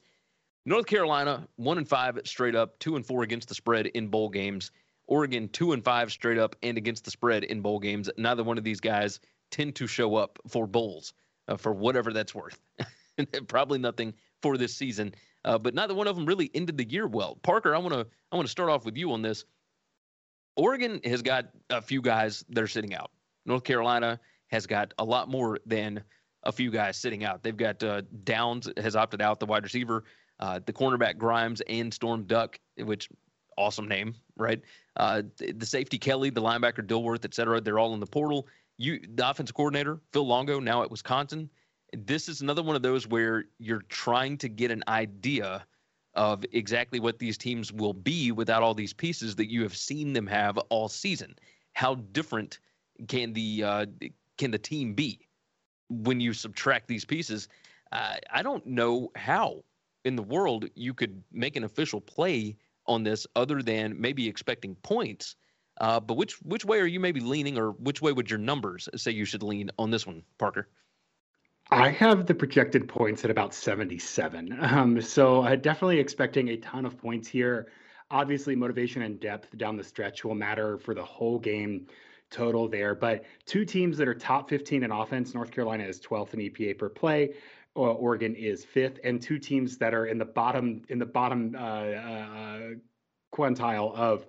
[0.66, 4.30] North Carolina, one and five straight up, two and four against the spread in bowl
[4.30, 4.72] games.
[5.08, 8.10] Oregon, two and five straight up and against the spread in bowl games.
[8.18, 9.20] Neither one of these guys
[9.52, 11.14] tend to show up for bowls
[11.48, 12.60] uh, for whatever that's worth.
[13.48, 17.08] Probably nothing for this season, uh, but neither one of them really ended the year
[17.08, 17.38] well.
[17.44, 19.44] Parker, I want to I want to start off with you on this.
[20.56, 23.12] Oregon has got a few guys that are sitting out.
[23.46, 26.04] North Carolina has got a lot more than
[26.44, 27.42] a few guys sitting out.
[27.44, 30.04] They've got uh, Downs has opted out, the wide receiver,
[30.40, 33.10] uh, the cornerback Grimes and Storm Duck, which
[33.58, 34.62] awesome name, right?
[34.98, 37.62] Uh, the safety Kelly, the linebacker Dilworth, et cetera.
[37.62, 38.48] They're all in the portal.
[38.78, 41.50] You, the offensive coordinator Phil Longo, now at Wisconsin.
[41.96, 45.66] This is another one of those where you're trying to get an idea
[46.16, 50.14] of exactly what these teams will be without all these pieces that you have seen
[50.14, 51.36] them have all season.
[51.74, 52.60] How different
[53.08, 53.86] can the uh,
[54.38, 55.28] can the team be
[55.90, 57.48] when you subtract these pieces?
[57.92, 59.64] Uh, I don't know how
[60.06, 64.76] in the world you could make an official play on this other than maybe expecting
[64.76, 65.36] points.
[65.80, 68.88] Uh, but which which way are you maybe leaning, or which way would your numbers
[68.96, 70.68] say you should lean on this one, Parker?
[71.72, 74.58] I have the projected points at about 77.
[74.62, 77.68] Um, so uh, definitely expecting a ton of points here.
[78.12, 81.88] Obviously, motivation and depth down the stretch will matter for the whole game
[82.34, 82.96] total there.
[82.96, 86.78] But two teams that are top 15 in offense, North Carolina is 12th in EPA
[86.78, 87.36] per play.
[87.76, 91.60] Oregon is fifth, and two teams that are in the bottom in the bottom uh,
[91.60, 92.60] uh,
[93.34, 94.28] quintile of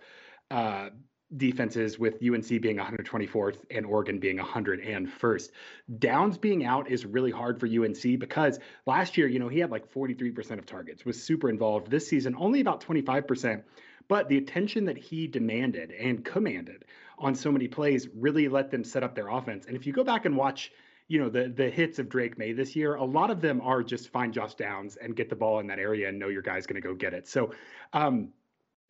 [0.50, 0.88] uh,
[1.36, 5.50] defenses with UNC being 124th and Oregon being 101st.
[5.98, 9.70] Downs being out is really hard for UNC because last year, you know, he had
[9.70, 11.90] like 43% of targets, was super involved.
[11.90, 13.62] This season, only about 25%.
[14.06, 16.84] But the attention that he demanded and commanded
[17.18, 19.66] on so many plays really let them set up their offense.
[19.66, 20.72] And if you go back and watch
[21.08, 23.82] you know the the hits of Drake Maye this year, a lot of them are
[23.82, 26.66] just find Josh Downs and get the ball in that area and know your guy's
[26.66, 27.28] going to go get it.
[27.28, 27.52] So
[27.92, 28.30] um,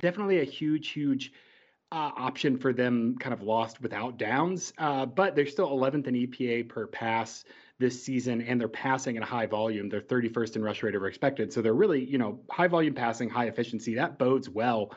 [0.00, 1.32] definitely a huge, huge
[1.92, 4.72] uh, option for them, kind of lost without Downs.
[4.78, 7.44] Uh, but they're still 11th in EPA per pass
[7.78, 9.88] this season, and they're passing at a high volume.
[9.88, 11.52] They're 31st in rush rate over expected.
[11.52, 13.94] So they're really, you know, high volume passing, high efficiency.
[13.94, 14.92] That bodes well.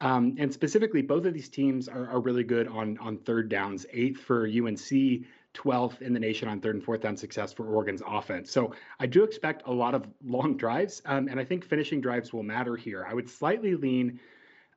[0.00, 3.84] Um, and specifically, both of these teams are, are really good on on third downs.
[3.92, 8.02] Eighth for UNC, 12th in the nation on third and fourth down success for Oregon's
[8.06, 8.50] offense.
[8.50, 12.32] So I do expect a lot of long drives, um, and I think finishing drives
[12.32, 13.06] will matter here.
[13.08, 14.20] I would slightly lean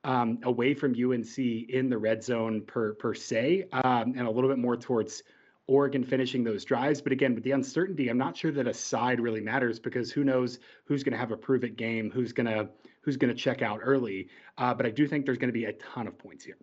[0.04, 4.50] um, away from UNC in the red zone per per se, um, and a little
[4.50, 5.22] bit more towards
[5.68, 7.02] Oregon finishing those drives.
[7.02, 10.24] But again, with the uncertainty, I'm not sure that a side really matters because who
[10.24, 12.70] knows who's going to have a prove it game, who's going to
[13.02, 14.30] who's going to check out early.
[14.58, 16.58] Uh, but I do think there's going to be a ton of points here.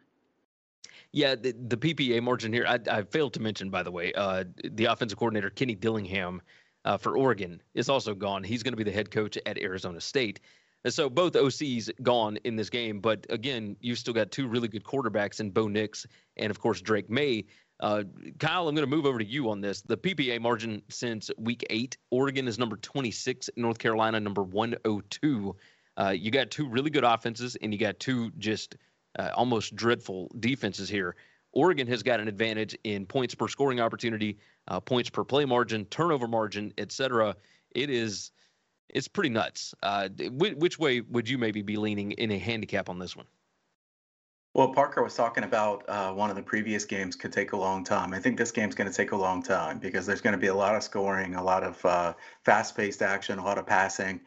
[1.12, 4.44] Yeah, the, the PPA margin here, I, I, failed to mention, by the way, uh,
[4.72, 6.42] the offensive coordinator, Kenny Dillingham,
[6.84, 8.44] uh, for Oregon is also gone.
[8.44, 10.40] He's going to be the head coach at Arizona State.
[10.84, 13.00] And so both OCs gone in this game.
[13.00, 16.80] But again, you've still got two really good quarterbacks in Bo Nix and, of course,
[16.80, 17.46] Drake Maye.
[17.80, 18.04] Uh,
[18.38, 19.82] Kyle, I'm going to move over to you on this.
[19.82, 25.56] The PPA margin since week eight, Oregon is number 26, North Carolina number 102.
[25.98, 28.76] Uh, you got two really good offenses, and you got two just–
[29.18, 31.16] uh, almost dreadful defenses here.
[31.52, 35.84] Oregon has got an advantage in points per scoring opportunity, uh, points per play margin,
[35.86, 37.34] turnover margin, etc.
[37.72, 38.30] It is
[38.88, 39.74] it's pretty nuts.
[39.82, 43.26] Uh, which, way would you maybe be leaning in a handicap on this one?
[44.54, 47.84] Well, Parker was talking about uh, one of the previous games could take a long
[47.84, 48.14] time.
[48.14, 50.46] I think this game's going to take a long time because there's going to be
[50.46, 54.20] a lot of scoring, a lot of uh, fast-paced action, a lot of passing.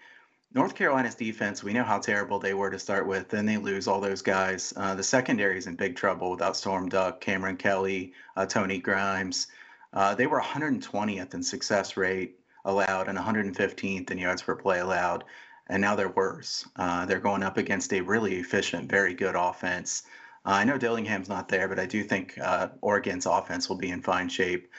[0.53, 3.29] North Carolina's defense, we know how terrible they were to start with.
[3.29, 4.73] Then they lose all those guys.
[4.75, 9.47] Uh, the secondary is in big trouble without Storm Duck, Cameron Kelly, uh, Tony Grimes.
[9.93, 15.23] Uh, they were 120th in success rate allowed and 115th in yards per play allowed.
[15.69, 16.67] And now they're worse.
[16.75, 20.03] Uh, they're going up against a really efficient, very good offense.
[20.45, 23.91] Uh, I know Dillingham's not there, but I do think uh, Oregon's offense will be
[23.91, 24.69] in fine shape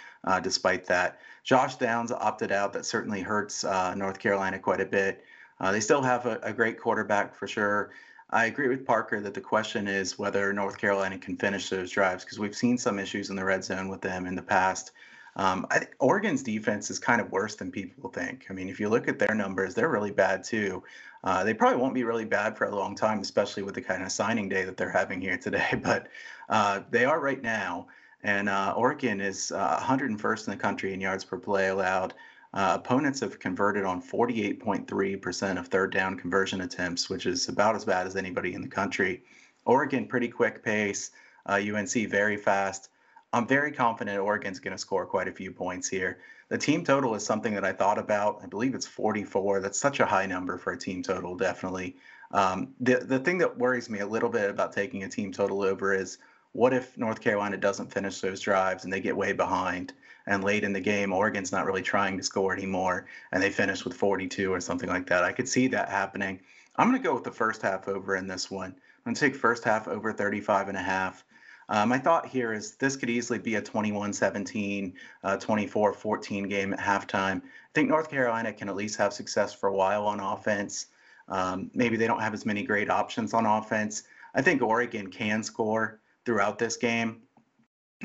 [0.42, 1.18] despite that.
[1.44, 2.74] Josh Downs opted out.
[2.74, 5.24] That certainly hurts North Carolina quite a bit.
[5.62, 7.92] Uh, they still have a, a, great quarterback for sure.
[8.30, 12.24] I agree with Parker that the question is whether North Carolina can finish those drives
[12.24, 14.90] because we've seen some issues in the red zone with them in the past.
[15.36, 18.46] Um, I think Oregon's defense is kind of worse than people think.
[18.50, 20.82] I mean, if you look at their numbers, they're really bad too.
[21.24, 24.02] Uh, they probably won't be really bad for a long time, especially with the kind
[24.02, 25.68] of signing day that they're having here today.
[25.82, 26.08] But
[26.48, 27.86] uh, they are right now.
[28.24, 32.14] And uh, Oregon is 101st uh, in the country in yards per play allowed.
[32.54, 37.84] Uh, opponents have converted on 48.3% of third down conversion attempts, which is about as
[37.84, 39.22] bad as anybody in the country.
[39.64, 41.10] Oregon, pretty quick pace.
[41.46, 42.90] Uh, UNC, very fast.
[43.32, 46.18] I'm very confident Oregon's going to score quite a few points here.
[46.50, 48.40] The team total is something that I thought about.
[48.42, 49.60] I believe it's 44.
[49.60, 51.96] That's such a high number for a team total, definitely.
[52.32, 55.62] Um, the, the thing that worries me a little bit about taking a team total
[55.62, 56.18] over is
[56.52, 59.92] what if North Carolina doesn't finish those drives and they get way behind?
[60.26, 63.84] and late in the game, Oregon's not really trying to score anymore, and they finish
[63.84, 65.24] with 42 or something like that.
[65.24, 66.40] I could see that happening.
[66.76, 68.70] I'm going to go with the first half over in this one.
[68.70, 71.24] I'm going to take first half over 35 and a half.
[71.68, 76.48] Uh, my thought here is this could easily be a 21 17, uh, 24 14
[76.48, 77.38] game at halftime.
[77.38, 80.86] I think North Carolina can at least have success for a while on offense.
[81.28, 84.02] Um, maybe they don't have as many great options on offense.
[84.34, 87.22] I think Oregon can score throughout this game.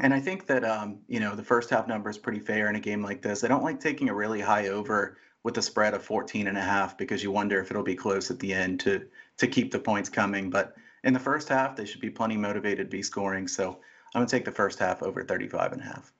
[0.02, 2.76] And I think that um, you know the first half number is pretty fair in
[2.76, 3.44] a game like this.
[3.44, 6.62] I don't like taking a really high over with a spread of 14 and a
[6.62, 9.80] half because you wonder if it'll be close at the end to to keep the
[9.80, 10.50] points coming.
[10.50, 13.48] But in the first half, they should be plenty motivated to be scoring.
[13.48, 13.80] So
[14.14, 16.14] I'm gonna take the first half over 35 and a half.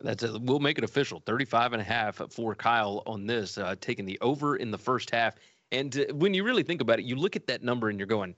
[0.00, 0.40] That's it.
[0.42, 1.22] We'll make it official.
[1.26, 5.10] 35 and a half for Kyle on this, uh, taking the over in the first
[5.10, 5.34] half.
[5.72, 8.06] And uh, when you really think about it, you look at that number and you're
[8.06, 8.34] going,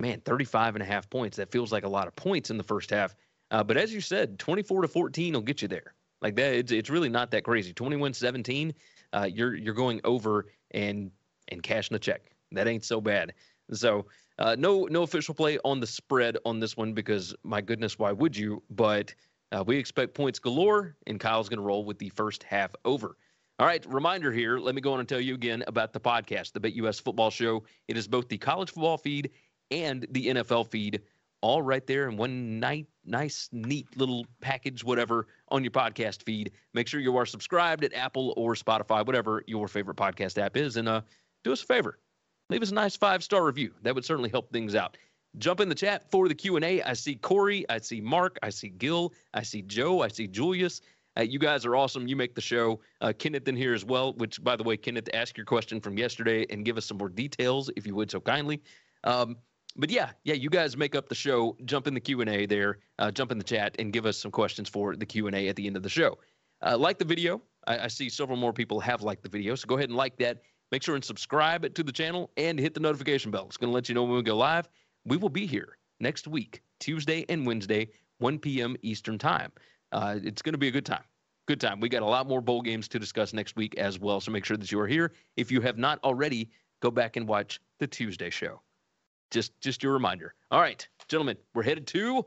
[0.00, 1.36] man, 35 and a half points.
[1.36, 3.14] That feels like a lot of points in the first half.
[3.50, 5.94] Uh, but as you said, 24 to 14 will get you there.
[6.22, 7.72] Like that, it's, it's really not that crazy.
[7.72, 8.74] 21 17,
[9.12, 11.10] uh, you're you're going over and
[11.48, 12.30] and cashing a check.
[12.52, 13.34] That ain't so bad.
[13.72, 14.06] So
[14.38, 18.12] uh, no no official play on the spread on this one because my goodness, why
[18.12, 18.62] would you?
[18.70, 19.14] But
[19.52, 23.16] uh, we expect points galore, and Kyle's going to roll with the first half over.
[23.58, 24.58] All right, reminder here.
[24.58, 27.64] Let me go on and tell you again about the podcast, the BetUS Football Show.
[27.88, 29.30] It is both the college football feed
[29.70, 31.02] and the NFL feed
[31.42, 36.52] all right there in one night, nice, neat little package, whatever, on your podcast feed.
[36.74, 40.76] Make sure you are subscribed at Apple or Spotify, whatever your favorite podcast app is,
[40.76, 41.00] and uh,
[41.44, 41.98] do us a favor,
[42.50, 43.72] leave us a nice five star review.
[43.82, 44.96] That would certainly help things out.
[45.38, 46.82] Jump in the chat for the Q and A.
[46.82, 50.80] I see Corey, I see Mark, I see Gil, I see Joe, I see Julius.
[51.18, 52.06] Uh, you guys are awesome.
[52.06, 52.80] You make the show.
[53.00, 54.12] Uh, Kenneth in here as well.
[54.14, 57.08] Which, by the way, Kenneth, ask your question from yesterday and give us some more
[57.08, 58.62] details if you would so kindly.
[59.02, 59.36] Um,
[59.76, 61.56] but yeah, yeah, you guys make up the show.
[61.64, 62.78] Jump in the Q and A there.
[62.98, 65.48] Uh, jump in the chat and give us some questions for the Q and A
[65.48, 66.18] at the end of the show.
[66.62, 67.40] Uh, like the video.
[67.66, 70.16] I, I, see several more people have liked the video, so go ahead and like
[70.18, 70.42] that.
[70.72, 73.46] Make sure and subscribe to the channel and hit the notification bell.
[73.46, 74.68] It's going to let you know when we go live.
[75.04, 78.76] We will be here next week, Tuesday and Wednesday, 1 p.m.
[78.82, 79.52] Eastern Time.
[79.92, 81.02] Uh, it's going to be a good time.
[81.46, 81.80] Good time.
[81.80, 84.44] We got a lot more bowl games to discuss next week as well, so make
[84.44, 85.12] sure that you are here.
[85.36, 88.60] If you have not already, go back and watch the Tuesday show.
[89.30, 90.34] Just just your reminder.
[90.50, 92.26] All right, gentlemen, we're headed to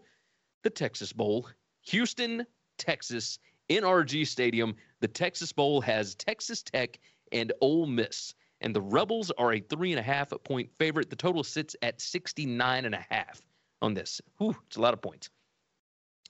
[0.63, 1.47] the Texas Bowl,
[1.81, 2.45] Houston,
[2.77, 3.39] Texas,
[3.69, 4.75] NRG Stadium.
[5.01, 6.99] The Texas Bowl has Texas Tech
[7.31, 11.09] and Ole Miss, and the Rebels are a three and a half point favorite.
[11.09, 13.41] The total sits at 69 and a half
[13.81, 14.21] on this.
[14.37, 15.29] Whew, it's a lot of points.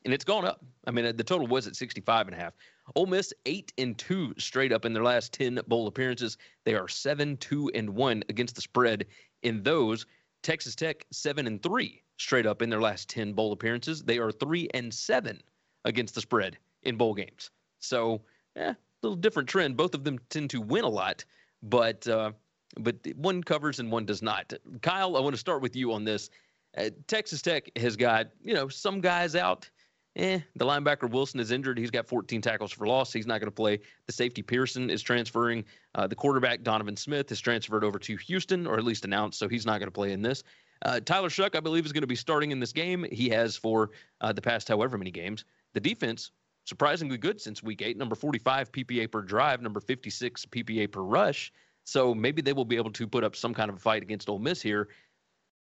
[0.06, 0.66] And it's gone up.
[0.86, 2.54] I mean, the total was at 65 and a half.
[2.96, 6.38] Ole Miss eight and two straight up in their last 10 bowl appearances.
[6.66, 9.06] They are seven, two, and one against the spread
[9.44, 10.06] in those.
[10.44, 14.04] Texas Tech seven and three straight up in their last ten bowl appearances.
[14.04, 15.42] They are three and seven
[15.86, 17.50] against the spread in bowl games.
[17.80, 18.22] So,
[18.56, 19.76] a little different trend.
[19.76, 21.26] Both of them tend to win a lot,
[21.64, 22.32] but uh,
[22.80, 24.54] but one covers and one does not.
[24.82, 26.30] Kyle, I want to start with you on this.
[26.78, 29.70] Uh, Texas Tech has got you know some guys out
[30.15, 31.78] eh, the linebacker Wilson is injured.
[31.78, 33.12] He's got 14 tackles for loss.
[33.13, 33.80] He's not going to play.
[34.08, 35.65] The safety Pearson is transferring.
[35.95, 39.47] Uh, the quarterback Donovan Smith is transferred over to Houston, or at least announced, so
[39.47, 40.43] he's not going to play in this.
[40.84, 43.06] Uh, Tyler Shough, I believe, is going to be starting in this game.
[43.12, 45.45] He has for uh, the past however many games.
[45.73, 46.32] The defense,
[46.65, 47.97] surprisingly good since week eight.
[47.97, 51.52] Number 45 PPA per drive, number 56 PPA per rush.
[51.86, 54.30] So maybe they will be able to put up some kind of a fight against
[54.30, 54.89] Ole Miss here.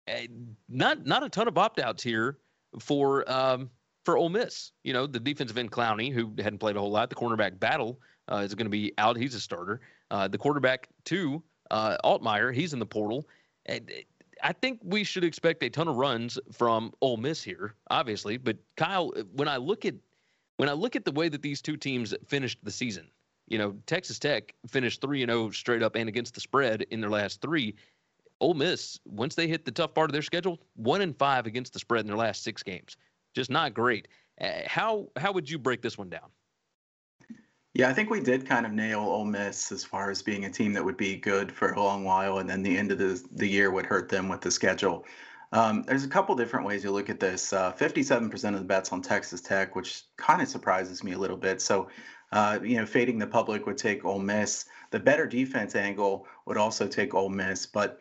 [0.08, 0.26] Uh,
[0.68, 2.38] not not a ton of opt outs here
[2.80, 3.70] for um,
[4.04, 4.72] for Ole Miss.
[4.84, 8.00] You know, the defensive end Clowney, who hadn't played a whole lot, the cornerback Battle
[8.30, 9.16] uh, is going to be out.
[9.16, 9.80] He's a starter.
[10.10, 13.26] Uh, the quarterback two, uh, Altmyer, he's in the portal.
[13.66, 13.90] And
[14.42, 18.36] I think we should expect a ton of runs from Ole Miss here, obviously.
[18.36, 19.94] But Kyle, when I look at
[20.56, 23.08] when I look at the way that these two teams finished the season,
[23.48, 26.82] you know, Texas Tech finished three and zero oh straight up and against the spread
[26.90, 27.74] in their last three.
[28.40, 31.72] Ole Miss, once they hit the tough part of their schedule, one and five against
[31.72, 32.96] the spread in their last six games
[33.34, 34.08] just not great.
[34.40, 36.30] Uh, how how would you break this one down?
[37.74, 40.50] Yeah, I think we did kind of nail Ole Miss as far as being a
[40.50, 43.22] team that would be good for a long while, and then the end of the
[43.32, 45.04] the year would hurt them with the schedule.
[45.52, 47.52] Um, there's a couple different ways you look at this.
[47.52, 51.36] Uh, 57% of the bets on Texas Tech, which kind of surprises me a little
[51.36, 51.60] bit.
[51.60, 51.88] So,
[52.32, 54.64] uh, you know, fading the public would take Ole Miss.
[54.92, 58.00] The better defense angle would also take Ole Miss, but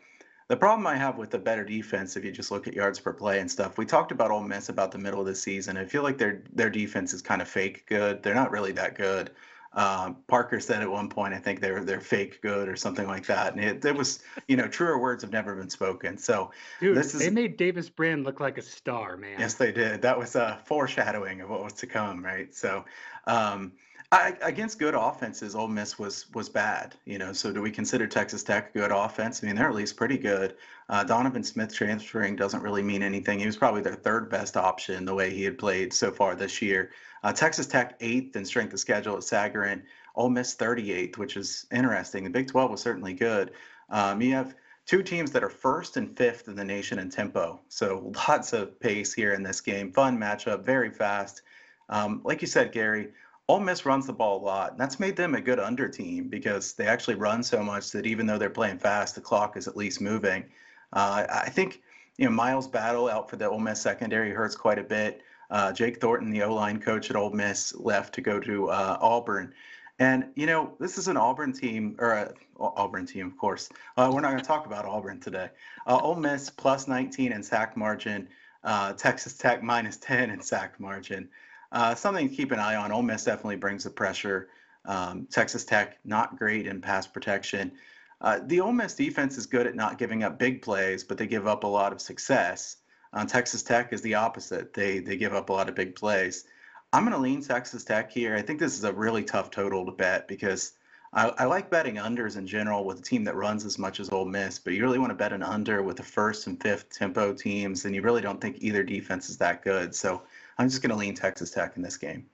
[0.51, 3.13] the problem I have with the better defense, if you just look at yards per
[3.13, 5.77] play and stuff, we talked about Ole Miss about the middle of the season.
[5.77, 8.21] I feel like their their defense is kind of fake good.
[8.21, 9.31] They're not really that good.
[9.71, 13.27] Um, Parker said at one point, I think they're they're fake good or something like
[13.27, 16.17] that, and it, it was you know truer words have never been spoken.
[16.17, 19.39] So Dude, this is, they made Davis Brin look like a star, man.
[19.39, 20.01] Yes, they did.
[20.01, 22.53] That was a foreshadowing of what was to come, right?
[22.53, 22.83] So.
[23.25, 23.71] Um,
[24.13, 26.95] I, against good offenses, Ole Miss was was bad.
[27.05, 29.41] You know, so do we consider Texas Tech a good offense?
[29.41, 30.55] I mean, they're at least pretty good.
[30.89, 33.39] Uh, Donovan Smith transferring doesn't really mean anything.
[33.39, 36.61] He was probably their third best option the way he had played so far this
[36.61, 36.91] year.
[37.23, 39.83] Uh, Texas Tech eighth in strength of schedule at Sagarin.
[40.15, 42.25] Ole Miss 38th, which is interesting.
[42.25, 43.51] The Big 12 was certainly good.
[43.89, 47.61] Um, you have two teams that are first and fifth in the nation in tempo.
[47.69, 49.93] So lots of pace here in this game.
[49.93, 51.43] Fun matchup, very fast.
[51.87, 53.11] Um, like you said, Gary,
[53.51, 54.71] Ole Miss runs the ball a lot.
[54.71, 58.05] And that's made them a good under team because they actually run so much that
[58.05, 60.45] even though they're playing fast, the clock is at least moving.
[60.93, 61.81] Uh, I think
[62.17, 65.21] you know Miles Battle out for the Ole Miss secondary hurts quite a bit.
[65.49, 68.97] Uh, Jake Thornton, the O line coach at Ole Miss, left to go to uh,
[69.01, 69.53] Auburn.
[69.99, 73.67] And you know, this is an Auburn team, or a Auburn team, of course.
[73.97, 75.49] Uh, we're not going to talk about Auburn today.
[75.85, 78.29] Uh, Ole Miss plus 19 in sack margin.
[78.63, 81.27] Uh, Texas Tech minus 10 in sack margin.
[81.71, 82.91] Uh, something to keep an eye on.
[82.91, 84.49] Ole Miss definitely brings the pressure.
[84.85, 87.71] Um, Texas Tech not great in pass protection.
[88.19, 91.27] Uh, the Ole Miss defense is good at not giving up big plays, but they
[91.27, 92.77] give up a lot of success.
[93.13, 94.73] Uh, Texas Tech is the opposite.
[94.73, 96.45] They they give up a lot of big plays.
[96.93, 98.35] I'm going to lean Texas Tech here.
[98.35, 100.73] I think this is a really tough total to bet because
[101.13, 104.09] I, I, like betting unders in general with a team that runs as much as
[104.09, 106.89] Ole Miss, but you really want to bet an under with the first and fifth
[106.89, 109.95] tempo teams, and you really don't think either defense is that good.
[109.95, 110.21] So
[110.61, 112.27] I'm just going to lean Texas Tech in this game.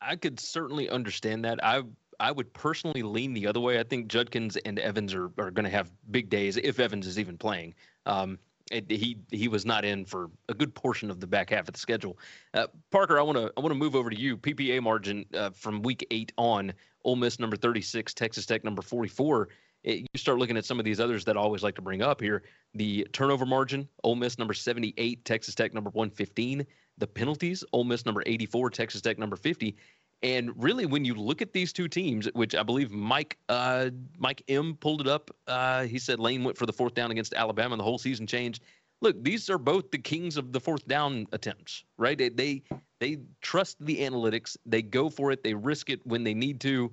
[0.00, 1.58] I could certainly understand that.
[1.64, 1.82] I
[2.20, 3.80] I would personally lean the other way.
[3.80, 7.18] I think Judkins and Evans are, are going to have big days if Evans is
[7.18, 7.74] even playing.
[8.06, 8.38] Um,
[8.70, 11.74] it, he he was not in for a good portion of the back half of
[11.74, 12.16] the schedule.
[12.54, 14.36] Uh, Parker, I want to I want to move over to you.
[14.36, 16.72] PPA margin uh, from week eight on.
[17.02, 19.48] Ole Miss number 36, Texas Tech number 44.
[19.84, 22.02] It, you start looking at some of these others that I always like to bring
[22.02, 22.42] up here.
[22.74, 26.66] The turnover margin, Ole Miss number 78, Texas Tech number 115.
[26.98, 29.76] The penalties, Ole Miss number 84, Texas Tech number 50.
[30.22, 34.42] And really, when you look at these two teams, which I believe Mike uh, Mike
[34.48, 37.74] M pulled it up, uh, he said Lane went for the fourth down against Alabama,
[37.74, 38.62] and the whole season changed.
[39.02, 42.16] Look, these are both the kings of the fourth down attempts, right?
[42.16, 42.62] They they,
[42.98, 46.90] they trust the analytics, they go for it, they risk it when they need to.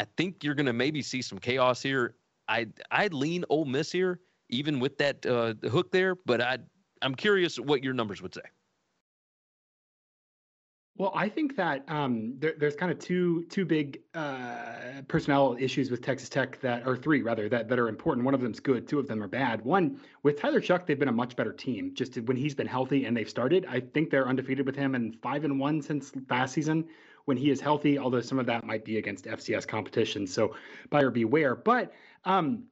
[0.00, 2.16] I think you're going to maybe see some chaos here.
[2.48, 6.58] I I'd lean Ole Miss here, even with that uh, hook there, but I
[7.02, 8.42] I'm curious what your numbers would say.
[10.96, 15.90] Well, I think that um, there, there's kind of two two big uh, personnel issues
[15.90, 18.24] with Texas Tech that, or three rather, that that are important.
[18.24, 19.64] One of them's good, two of them are bad.
[19.64, 21.90] One with Tyler Shough, they've been a much better team.
[21.94, 25.16] Just when he's been healthy and they've started, I think they're undefeated with him and
[25.20, 26.84] five and one since last season
[27.24, 27.98] when he is healthy.
[27.98, 30.54] Although some of that might be against FCS competition, so
[30.90, 31.56] buyer beware.
[31.56, 31.92] But
[32.24, 32.64] um,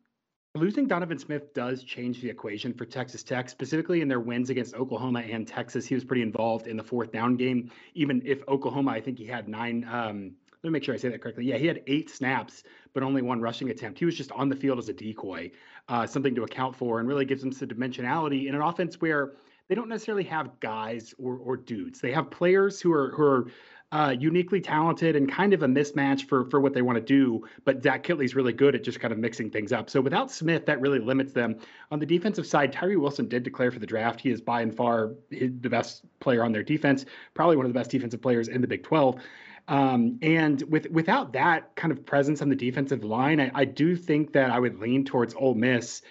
[0.55, 4.75] Losing Donovan Smith does change the equation for Texas Tech, specifically in their wins against
[4.75, 5.87] Oklahoma and Texas.
[5.87, 7.71] He was pretty involved in the fourth down game.
[7.95, 9.87] Even if Oklahoma, I think he had nine.
[9.91, 11.47] Um, let me make sure I say that correctly.
[11.47, 13.99] Yeah, he had eight snaps, but only one rushing attempt.
[13.99, 15.51] He was just on the field as a decoy,
[15.89, 19.33] uh, something to account for, and really gives them some dimensionality in an offense where
[19.69, 21.99] they don't necessarily have guys or, or dudes.
[21.99, 23.47] They have players who are who are
[23.93, 27.45] uh, uniquely talented and kind of a mismatch for for what they want to do.
[27.65, 29.91] But Zach Kittley's really good at just kind of mixing things up.
[29.91, 31.57] So without Smith, that really limits them.
[31.91, 34.21] On the defensive side, Tyree Wilson did declare for the draft.
[34.21, 37.79] He is by and far the best player on their defense, probably one of the
[37.79, 39.21] best defensive players in the Big 12.
[39.69, 43.95] Um, and with without that kind of presence on the defensive line, I, I do
[43.95, 46.03] think that I would lean towards Ole Miss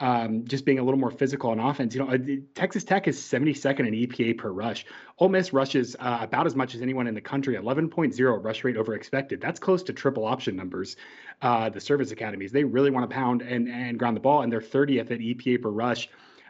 [0.00, 1.94] um, just being a little more physical on offense.
[1.94, 2.18] You know, uh,
[2.54, 4.86] Texas Tech is 72nd in EPA per rush.
[5.18, 8.76] Ole Miss rushes uh, about as much as anyone in the country, 11.0 rush rate
[8.76, 9.40] over expected.
[9.40, 10.96] That's close to triple option numbers.
[11.42, 14.50] Uh, the service academies, they really want to pound and, and ground the ball, and
[14.50, 16.08] they're 30th at EPA per rush.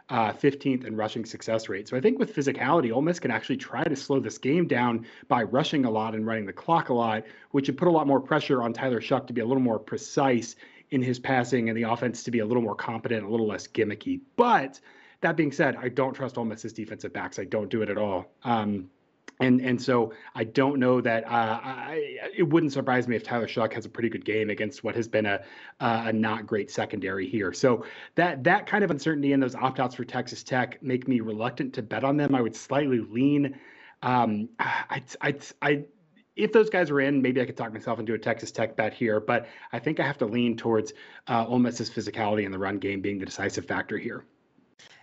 [0.09, 1.87] Uh, 15th in rushing success rate.
[1.87, 5.05] So I think with physicality, Ole Miss can actually try to slow this game down
[5.29, 8.07] by rushing a lot and running the clock a lot, which would put a lot
[8.07, 10.57] more pressure on Tyler Shough to be a little more precise
[10.91, 13.67] in his passing and the offense to be a little more competent, a little less
[13.67, 14.21] gimmicky.
[14.35, 14.79] But
[15.21, 17.39] that being said, I don't trust Ole Miss's defensive backs.
[17.39, 18.31] I don't do it at all.
[18.43, 18.89] Um,
[19.39, 23.47] and and so I don't know that uh, I, it wouldn't surprise me if Tyler
[23.47, 25.41] Shough has a pretty good game against what has been a
[25.79, 27.51] a not great secondary here.
[27.51, 27.83] So
[28.15, 31.73] that that kind of uncertainty and those opt outs for Texas Tech make me reluctant
[31.73, 32.35] to bet on them.
[32.35, 33.59] I would slightly lean.
[34.03, 35.85] Um, I I I
[36.35, 38.93] if those guys were in, maybe I could talk myself into a Texas Tech bet
[38.93, 40.93] here, but I think I have to lean towards
[41.27, 44.25] uh, Ole Miss's physicality in the run game being the decisive factor here.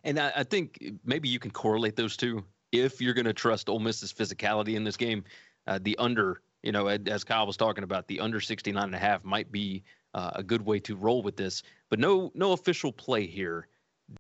[0.04, 2.44] And I, I think maybe you can correlate those two.
[2.72, 5.24] If you're going to trust Ole Miss's physicality in this game,
[5.66, 8.98] uh, the under, you know, as Kyle was talking about, the under 69 and a
[8.98, 11.62] half might be uh, a good way to roll with this.
[11.90, 13.68] But no, no official play here.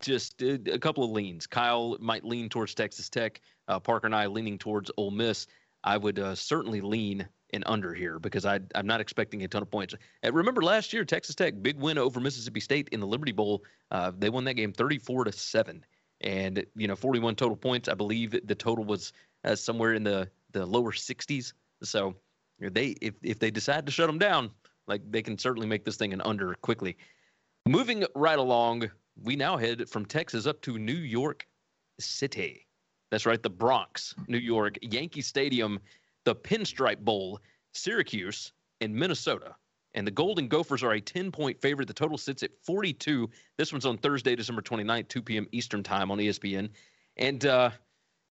[0.00, 1.46] Just a, a couple of leans.
[1.46, 3.40] Kyle might lean towards Texas Tech.
[3.66, 5.46] Uh, Parker and I leaning towards Ole Miss.
[5.84, 9.62] I would uh, certainly lean an under here because I, I'm not expecting a ton
[9.62, 9.94] of points.
[10.22, 13.64] And remember last year, Texas Tech big win over Mississippi State in the Liberty Bowl.
[13.90, 15.84] Uh, they won that game 34 to seven,
[16.20, 17.88] and you know 41 total points.
[17.88, 19.12] I believe the total was
[19.44, 21.52] uh, somewhere in the the lower 60s.
[21.82, 22.14] So
[22.60, 24.50] they if if they decide to shut them down,
[24.86, 26.96] like they can certainly make this thing an under quickly.
[27.66, 28.90] Moving right along,
[29.22, 31.46] we now head from Texas up to New York
[32.00, 32.67] City.
[33.10, 35.80] That's right, the Bronx, New York, Yankee Stadium,
[36.24, 37.40] the Pinstripe Bowl,
[37.72, 39.54] Syracuse, and Minnesota.
[39.94, 41.88] And the Golden Gophers are a 10 point favorite.
[41.88, 43.30] The total sits at 42.
[43.56, 45.46] This one's on Thursday, December 29th, 2 p.m.
[45.52, 46.68] Eastern Time on ESPN.
[47.16, 47.70] And uh,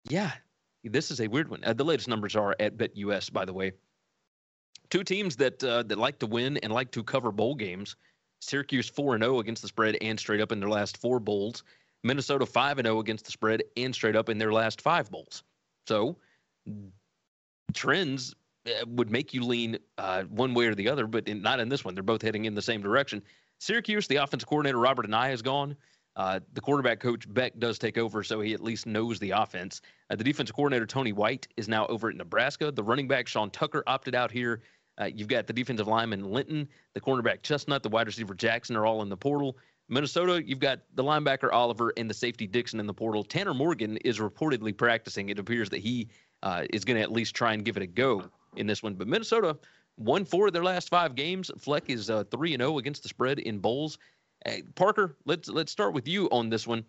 [0.07, 0.31] yeah,
[0.83, 1.63] this is a weird one.
[1.63, 3.71] Uh, the latest numbers are at BetUS, by the way.
[4.89, 7.95] Two teams that uh, that like to win and like to cover bowl games.
[8.39, 11.63] Syracuse 4 0 against the spread and straight up in their last four bowls.
[12.07, 15.43] Minnesota 5 0 against the spread and straight up in their last five bowls.
[15.87, 16.17] So
[17.73, 18.33] trends
[18.65, 21.69] uh, would make you lean uh, one way or the other, but in, not in
[21.69, 21.93] this one.
[21.93, 23.21] They're both heading in the same direction.
[23.59, 25.75] Syracuse, the offensive coordinator Robert Anae is gone.
[26.15, 29.81] Uh, the quarterback coach Beck does take over, so he at least knows the offense.
[30.09, 32.71] Uh, the defensive coordinator Tony White is now over at Nebraska.
[32.71, 34.61] The running back Sean Tucker opted out here.
[34.99, 38.85] Uh, you've got the defensive lineman Linton, the cornerback Chestnut, the wide receiver Jackson are
[38.85, 39.57] all in the portal.
[39.89, 43.23] Minnesota, you've got the linebacker Oliver and the safety Dixon in the portal.
[43.23, 45.29] Tanner Morgan is reportedly practicing.
[45.29, 46.09] It appears that he
[46.43, 48.23] uh, is going to at least try and give it a go
[48.57, 48.95] in this one.
[48.95, 49.57] But Minnesota
[49.97, 51.49] won four of their last five games.
[51.57, 53.97] Fleck is uh, three and zero oh against the spread in bowls.
[54.45, 56.83] Hey, Parker, let's let's start with you on this one.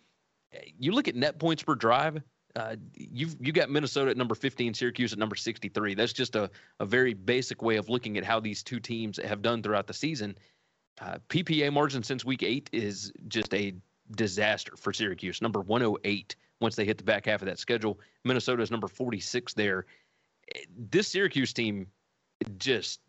[0.78, 2.20] You look at net points per drive.
[2.56, 5.94] Uh, you've you got Minnesota at number 15, Syracuse at number 63.
[5.94, 9.42] That's just a, a very basic way of looking at how these two teams have
[9.42, 10.36] done throughout the season.
[11.00, 13.74] Uh, PPA margin since week eight is just a
[14.12, 15.40] disaster for Syracuse.
[15.42, 18.00] Number 108 once they hit the back half of that schedule.
[18.24, 19.86] Minnesota is number 46 there.
[20.90, 21.86] This Syracuse team
[22.56, 23.00] just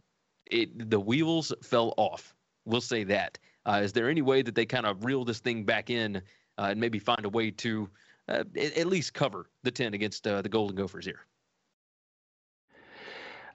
[0.52, 2.36] it the wheels fell off.
[2.66, 3.38] We'll say that.
[3.66, 6.18] Uh, is there any way that they kind of reel this thing back in
[6.58, 7.90] uh, and maybe find a way to
[8.28, 11.26] uh, at least cover the 10 against uh, the Golden Gophers here?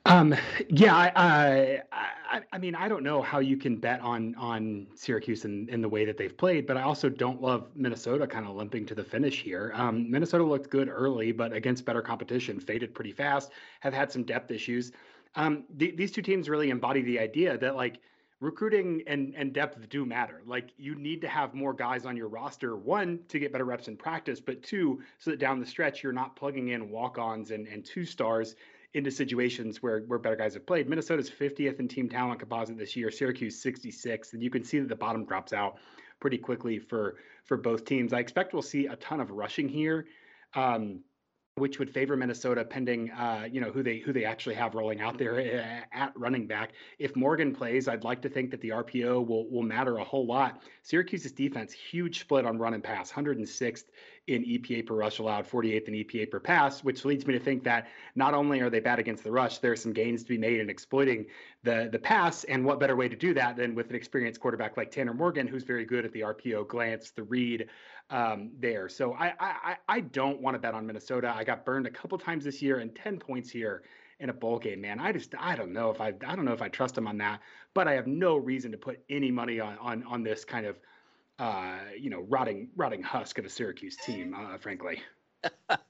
[0.06, 0.34] Um,
[0.68, 5.46] yeah, I, I, I, mean, I don't know how you can bet on on Syracuse
[5.46, 8.54] in, in the way that they've played, but I also don't love Minnesota kind of
[8.54, 9.72] limping to the finish here.
[9.74, 13.52] Um, Minnesota looked good early, but against better competition, faded pretty fast.
[13.80, 14.92] Have had some depth issues.
[15.36, 18.00] Um, th- these two teams really embody the idea that like
[18.40, 20.42] recruiting and and depth do matter.
[20.44, 22.76] Like you need to have more guys on your roster.
[22.76, 26.12] One to get better reps in practice, but two so that down the stretch you're
[26.12, 28.54] not plugging in walk-ons and and two stars
[28.94, 30.88] into situations where where better guys have played.
[30.88, 34.88] Minnesota's 50th in team talent composite this year, Syracuse 66th, and you can see that
[34.88, 35.76] the bottom drops out
[36.20, 38.12] pretty quickly for for both teams.
[38.12, 40.06] I expect we'll see a ton of rushing here.
[40.54, 41.00] Um,
[41.56, 45.00] which would favor Minnesota, pending uh, you know who they who they actually have rolling
[45.00, 46.72] out there uh, at running back.
[46.98, 50.26] If Morgan plays, I'd like to think that the RPO will will matter a whole
[50.26, 50.62] lot.
[50.82, 53.84] Syracuse's defense, huge split on run and pass, 106th
[54.26, 57.62] in EPA per rush allowed, 48th in EPA per pass, which leads me to think
[57.64, 60.38] that not only are they bad against the rush, there are some gains to be
[60.38, 61.26] made in exploiting
[61.62, 62.44] the the pass.
[62.44, 65.46] And what better way to do that than with an experienced quarterback like Tanner Morgan,
[65.46, 67.68] who's very good at the RPO glance, the read
[68.10, 68.88] um, there.
[68.88, 71.32] So I, I I don't want to bet on Minnesota.
[71.34, 73.82] I got burned a couple times this year and 10 points here
[74.20, 75.00] in a bowl game, man.
[75.00, 77.18] I just I don't know if I I don't know if I trust them on
[77.18, 77.40] that,
[77.74, 80.78] but I have no reason to put any money on on on this kind of
[81.38, 85.02] uh, you know, rotting rotting husk of a Syracuse team, uh, frankly.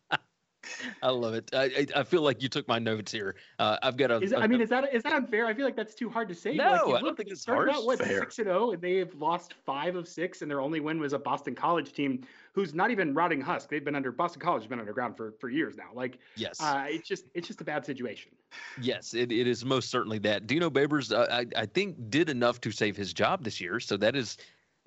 [1.03, 1.51] I love it.
[1.53, 3.37] I, I feel like you took my notes here.
[3.59, 4.19] Uh, I've got a.
[4.21, 5.47] Is, a, I mean, is that is that unfair?
[5.47, 6.55] I feel like that's too hard to say.
[6.55, 7.71] No, like, I don't think it's hard.
[7.71, 10.81] Out, what six and zero, oh, and they've lost five of six, and their only
[10.81, 13.69] win was a Boston College team who's not even rotting husk.
[13.69, 15.91] They've been under Boston College has been underground for for years now.
[15.95, 18.33] Like, yes, uh, it's just it's just a bad situation.
[18.81, 20.47] Yes, it, it is most certainly that.
[20.47, 23.97] Dino Babers, uh, I I think did enough to save his job this year, so
[23.99, 24.39] that is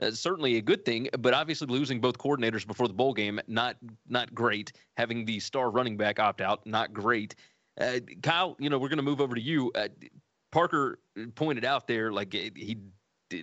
[0.01, 3.77] uh, certainly a good thing, but obviously losing both coordinators before the bowl game, not
[4.07, 4.71] not great.
[4.95, 7.35] Having the star running back opt out, not great.
[7.79, 9.71] Uh, Kyle, you know we're going to move over to you.
[9.75, 9.87] Uh,
[10.51, 10.99] Parker
[11.35, 12.77] pointed out there, like he,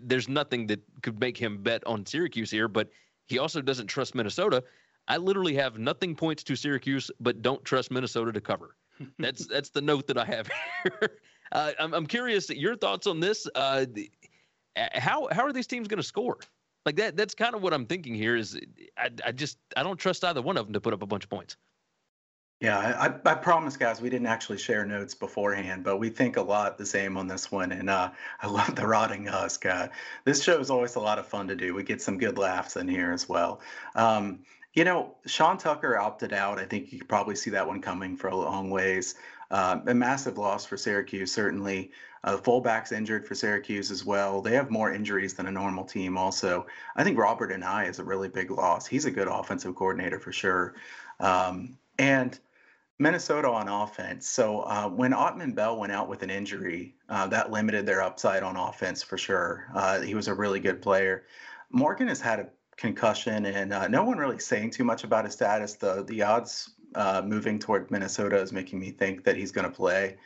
[0.03, 2.89] there's nothing that could make him bet on Syracuse here, but
[3.27, 4.63] he also doesn't trust Minnesota.
[5.09, 8.77] I literally have nothing points to Syracuse, but don't trust Minnesota to cover.
[9.19, 10.49] That's that's the note that I have
[10.83, 11.19] here.
[11.51, 13.47] Uh, I'm, I'm curious your thoughts on this.
[13.55, 13.87] Uh,
[14.77, 16.39] how how are these teams going to score?
[16.87, 18.37] Like that that's kind of what I'm thinking here.
[18.37, 18.59] Is
[18.97, 21.25] I I just I don't trust either one of them to put up a bunch
[21.25, 21.57] of points.
[22.61, 26.43] Yeah, I, I promise, guys, we didn't actually share notes beforehand, but we think a
[26.43, 27.73] lot the same on this one.
[27.73, 28.11] And uh,
[28.41, 29.67] I love the rotting husk.
[29.67, 29.89] Uh,
[30.25, 31.75] this show is always a lot of fun to do.
[31.75, 33.61] We get some good laughs in here as well.
[33.97, 34.41] Um,
[34.73, 36.59] you know, Sean Tucker opted out.
[36.59, 39.15] I think you could probably see that one coming for a long ways.
[39.51, 41.91] Uh, a massive loss for Syracuse, certainly.
[42.25, 44.41] Uh, fullbacks injured for Syracuse as well.
[44.41, 46.17] They have more injuries than a normal team.
[46.17, 46.67] Also,
[46.97, 48.87] I think Robert Anae is a really big loss.
[48.87, 50.75] He's a good offensive coordinator for sure.
[51.21, 52.39] Um, and
[52.99, 54.29] Minnesota on offense.
[54.29, 58.57] So uh, when Autman-Bell went out with an injury, uh, that limited their upside on
[58.57, 59.67] offense for sure.
[59.75, 61.25] Uh, he was a really good player.
[61.71, 65.35] Morgan has had a concussion, and uh, no one really saying too much about his
[65.35, 65.75] status.
[65.75, 69.75] The the odds uh, moving toward Minnesota is making me think that he's going to
[69.75, 70.17] play.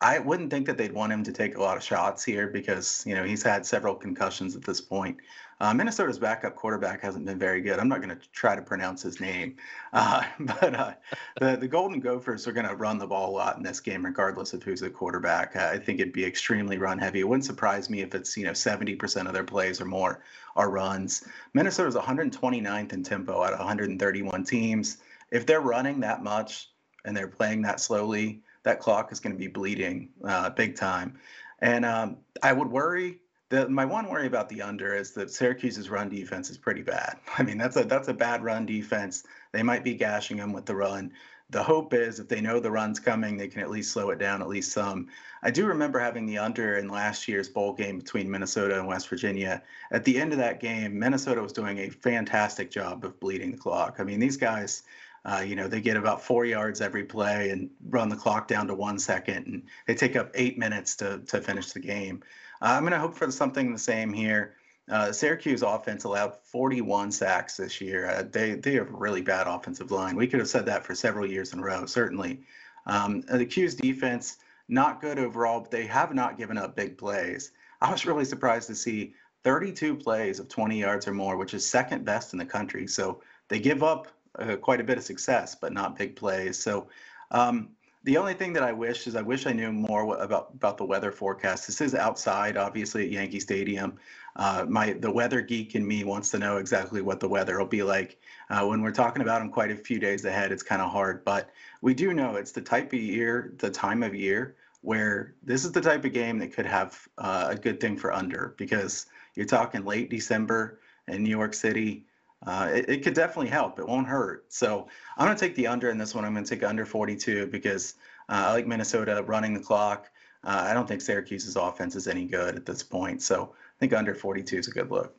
[0.00, 3.04] I wouldn't think that they'd want him to take a lot of shots here because
[3.06, 5.18] you know he's had several concussions at this point.
[5.60, 7.78] Uh, Minnesota's backup quarterback hasn't been very good.
[7.78, 9.56] I'm not going to try to pronounce his name,
[9.92, 10.94] uh, but uh,
[11.40, 14.04] the the Golden Gophers are going to run the ball a lot in this game,
[14.04, 15.56] regardless of who's the quarterback.
[15.56, 17.20] I think it'd be extremely run heavy.
[17.20, 20.22] It wouldn't surprise me if it's you know 70% of their plays or more
[20.56, 21.26] are runs.
[21.54, 24.98] Minnesota's 129th in tempo out of 131 teams.
[25.34, 26.70] If they're running that much
[27.04, 31.18] and they're playing that slowly, that clock is going to be bleeding uh, big time.
[31.58, 33.18] And um, I would worry.
[33.48, 37.16] The, my one worry about the under is that Syracuse's run defense is pretty bad.
[37.38, 39.24] I mean, that's a that's a bad run defense.
[39.50, 41.12] They might be gashing them with the run.
[41.50, 44.18] The hope is if they know the run's coming, they can at least slow it
[44.18, 45.08] down at least some.
[45.42, 49.08] I do remember having the under in last year's bowl game between Minnesota and West
[49.08, 49.62] Virginia.
[49.90, 53.58] At the end of that game, Minnesota was doing a fantastic job of bleeding the
[53.58, 53.96] clock.
[53.98, 54.84] I mean, these guys
[55.24, 58.66] uh, you know, they get about four yards every play and run the clock down
[58.66, 62.22] to one second, and they take up eight minutes to to finish the game.
[62.60, 64.56] Uh, I'm going to hope for something the same here.
[64.90, 68.10] Uh, Syracuse offense allowed 41 sacks this year.
[68.10, 70.14] Uh, they they have a really bad offensive line.
[70.14, 72.42] We could have said that for several years in a row, certainly.
[72.86, 77.52] Um, the 'Cuse defense not good overall, but they have not given up big plays.
[77.80, 81.68] I was really surprised to see 32 plays of 20 yards or more, which is
[81.68, 82.86] second best in the country.
[82.86, 84.08] So they give up
[84.38, 86.58] uh, quite a bit of success, but not big plays.
[86.58, 86.88] So
[87.30, 87.70] um,
[88.04, 90.84] the only thing that I wish is I wish I knew more about about the
[90.84, 91.66] weather forecast.
[91.66, 93.98] This is outside, obviously at Yankee Stadium.
[94.36, 97.66] Uh, my the weather geek in me wants to know exactly what the weather will
[97.66, 98.20] be like.
[98.50, 101.24] Uh, when we're talking about them quite a few days ahead, it's kind of hard,
[101.24, 105.64] but we do know it's the type of year, the time of year where this
[105.64, 109.06] is the type of game that could have uh, a good thing for under because
[109.34, 110.78] you're talking late December
[111.08, 112.04] in New York City
[112.46, 113.78] uh, it, it, could definitely help.
[113.78, 114.52] It won't hurt.
[114.52, 114.86] So
[115.16, 116.24] I'm going to take the under in this one.
[116.24, 117.94] I'm going to take under 42 because
[118.28, 120.10] uh, I like Minnesota running the clock.
[120.44, 123.22] Uh, I don't think Syracuse's offense is any good at this point.
[123.22, 125.16] So I think under 42 is a good look.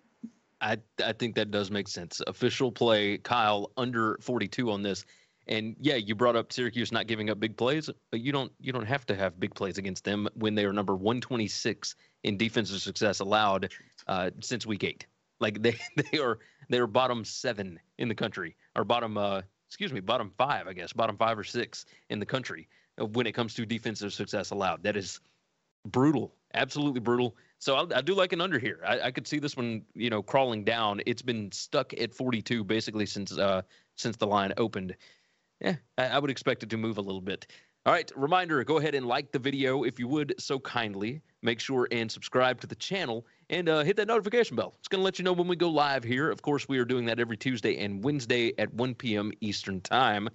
[0.61, 2.21] I, I think that does make sense.
[2.27, 5.05] Official play, Kyle, under 42 on this.
[5.47, 8.73] And yeah, you brought up Syracuse not giving up big plays, but you don't you
[8.73, 12.81] don't have to have big plays against them when they are number 126 in defensive
[12.81, 13.71] success allowed
[14.07, 15.05] uh, since week eight.
[15.45, 15.77] Like they
[16.11, 16.39] they are
[16.69, 20.73] they are bottom seven in the country, or bottom uh excuse me bottom five I
[20.73, 22.67] guess bottom five or six in the country
[22.97, 24.81] when it comes to defensive success allowed.
[24.81, 25.19] That is
[25.85, 27.35] brutal, absolutely brutal.
[27.59, 28.79] So I, I do like an under here.
[28.87, 31.01] I, I, could see this one, you know, crawling down.
[31.05, 33.61] It's been stuck at 42 basically since uh
[33.95, 34.95] since the line opened.
[35.61, 37.45] Yeah, I, I would expect it to move a little bit.
[37.85, 41.21] All right, reminder go ahead and like the video if you would so kindly.
[41.43, 44.73] Make sure and subscribe to the channel and uh, hit that notification bell.
[44.79, 46.31] It's going to let you know when we go live here.
[46.31, 49.31] Of course, we are doing that every Tuesday and Wednesday at 1 p.m.
[49.39, 50.27] Eastern Time.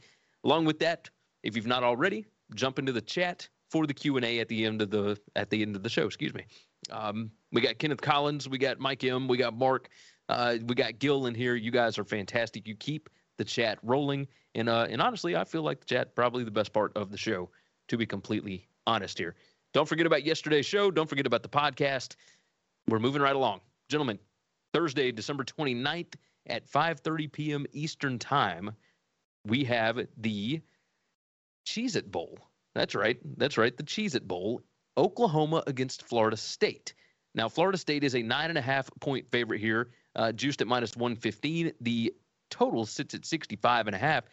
[0.44, 1.10] Along with that,
[1.42, 2.24] if you've not already,
[2.54, 5.50] jump into the chat for the Q and A at the end of the at
[5.50, 6.06] the end of the show.
[6.06, 6.44] Excuse me.
[6.92, 9.88] Um, we got Kenneth Collins, we got Mike M, we got Mark,
[10.28, 11.56] uh, we got Gil in here.
[11.56, 12.68] You guys are fantastic.
[12.68, 13.10] You keep
[13.40, 16.72] the chat rolling, and uh, and honestly, I feel like the chat probably the best
[16.74, 17.48] part of the show.
[17.88, 19.34] To be completely honest here.
[19.72, 20.92] Don't forget about yesterday's show.
[20.92, 22.14] Don't forget about the podcast.
[22.86, 23.62] We're moving right along.
[23.88, 24.20] Gentlemen,
[24.72, 26.14] Thursday, December 29th
[26.46, 27.66] at 5:30 p.m.
[27.72, 28.70] Eastern Time,
[29.46, 30.60] we have the
[31.66, 32.38] Cheez It Bowl.
[32.74, 33.18] That's right.
[33.38, 33.76] That's right.
[33.76, 34.62] The Cheez It Bowl.
[34.96, 36.94] Oklahoma against Florida State.
[37.34, 40.66] Now, Florida State is a nine and a half point favorite here, uh, juiced at
[40.66, 41.72] minus 115.
[41.80, 42.12] The
[42.50, 44.24] total sits at 65 and a half.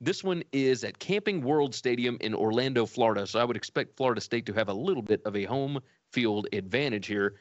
[0.00, 3.26] This one is at Camping World Stadium in Orlando, Florida.
[3.26, 5.80] So I would expect Florida State to have a little bit of a home
[6.12, 7.36] field advantage here.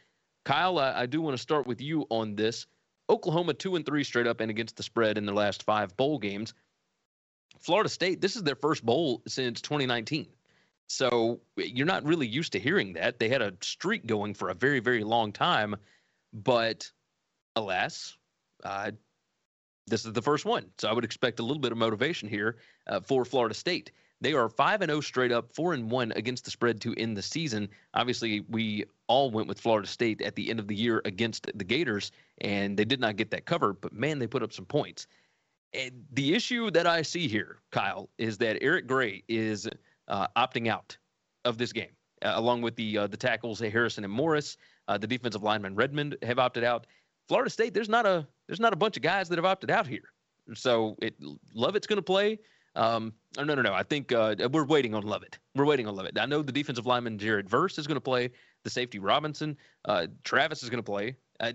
[0.45, 2.65] Kyle, I, I do want to start with you on this.
[3.09, 6.17] Oklahoma two and three straight up and against the spread in their last five bowl
[6.17, 6.53] games.
[7.59, 10.27] Florida State, this is their first bowl since 2019.
[10.87, 13.19] So you're not really used to hearing that.
[13.19, 15.75] They had a streak going for a very, very long time,
[16.31, 16.89] but
[17.55, 18.17] alas,
[18.63, 18.91] uh,
[19.87, 20.65] this is the first one.
[20.77, 22.57] So I would expect a little bit of motivation here
[22.87, 23.91] uh, for Florida State.
[24.21, 27.17] They are 5 and 0 straight up, 4 and 1 against the spread to end
[27.17, 27.69] the season.
[27.93, 31.63] Obviously, we all went with Florida State at the end of the year against the
[31.63, 35.07] Gators, and they did not get that cover, but man, they put up some points.
[35.73, 39.67] And the issue that I see here, Kyle, is that Eric Gray is
[40.07, 40.97] uh, opting out
[41.43, 41.91] of this game,
[42.23, 44.57] uh, along with the uh, the tackles Harrison and Morris.
[44.87, 46.87] Uh, the defensive lineman Redmond have opted out.
[47.27, 49.87] Florida State, there's not a there's not a bunch of guys that have opted out
[49.87, 50.11] here.
[50.53, 51.15] So it
[51.53, 52.39] Lovett's going to play.
[52.75, 53.73] Um, oh, no, no, no.
[53.73, 55.39] I think uh, we're waiting on Lovett.
[55.55, 56.19] We're waiting on Lovett.
[56.19, 58.31] I know the defensive lineman Jared Verse is going to play.
[58.63, 59.55] The safety Robinson,
[59.85, 61.15] uh, Travis is going to play.
[61.39, 61.53] I,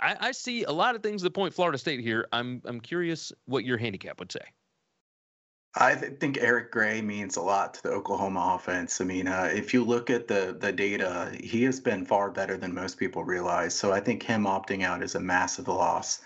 [0.00, 2.26] I see a lot of things that point Florida State here.
[2.32, 4.40] I'm I'm curious what your handicap would say.
[5.74, 9.00] I th- think Eric Gray means a lot to the Oklahoma offense.
[9.00, 12.56] I mean, uh, if you look at the the data, he has been far better
[12.56, 13.74] than most people realize.
[13.74, 16.20] So I think him opting out is a massive loss.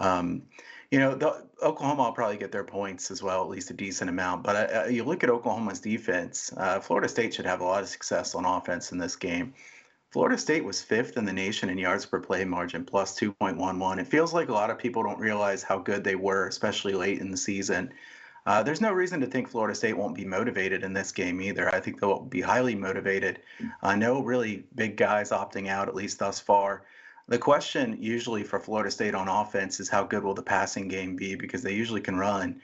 [0.00, 0.42] Um,
[0.90, 4.08] you know, the, Oklahoma will probably get their points as well, at least a decent
[4.08, 4.42] amount.
[4.44, 6.52] But uh, uh, you look at Oklahoma's defense.
[6.56, 9.52] Uh, Florida State should have a lot of success on offense in this game.
[10.10, 13.98] Florida State was fifth in the nation in yards per play margin, plus 2.11.
[13.98, 17.20] It feels like a lot of people don't realize how good they were, especially late
[17.20, 17.92] in the season.
[18.46, 21.74] Uh, there's no reason to think Florida State won't be motivated in this game either.
[21.74, 23.40] I think they'll be highly motivated.
[23.82, 26.84] Uh, no really big guys opting out, at least thus far.
[27.28, 31.16] The question usually for Florida State on offense is how good will the passing game
[31.16, 32.60] be because they usually can run.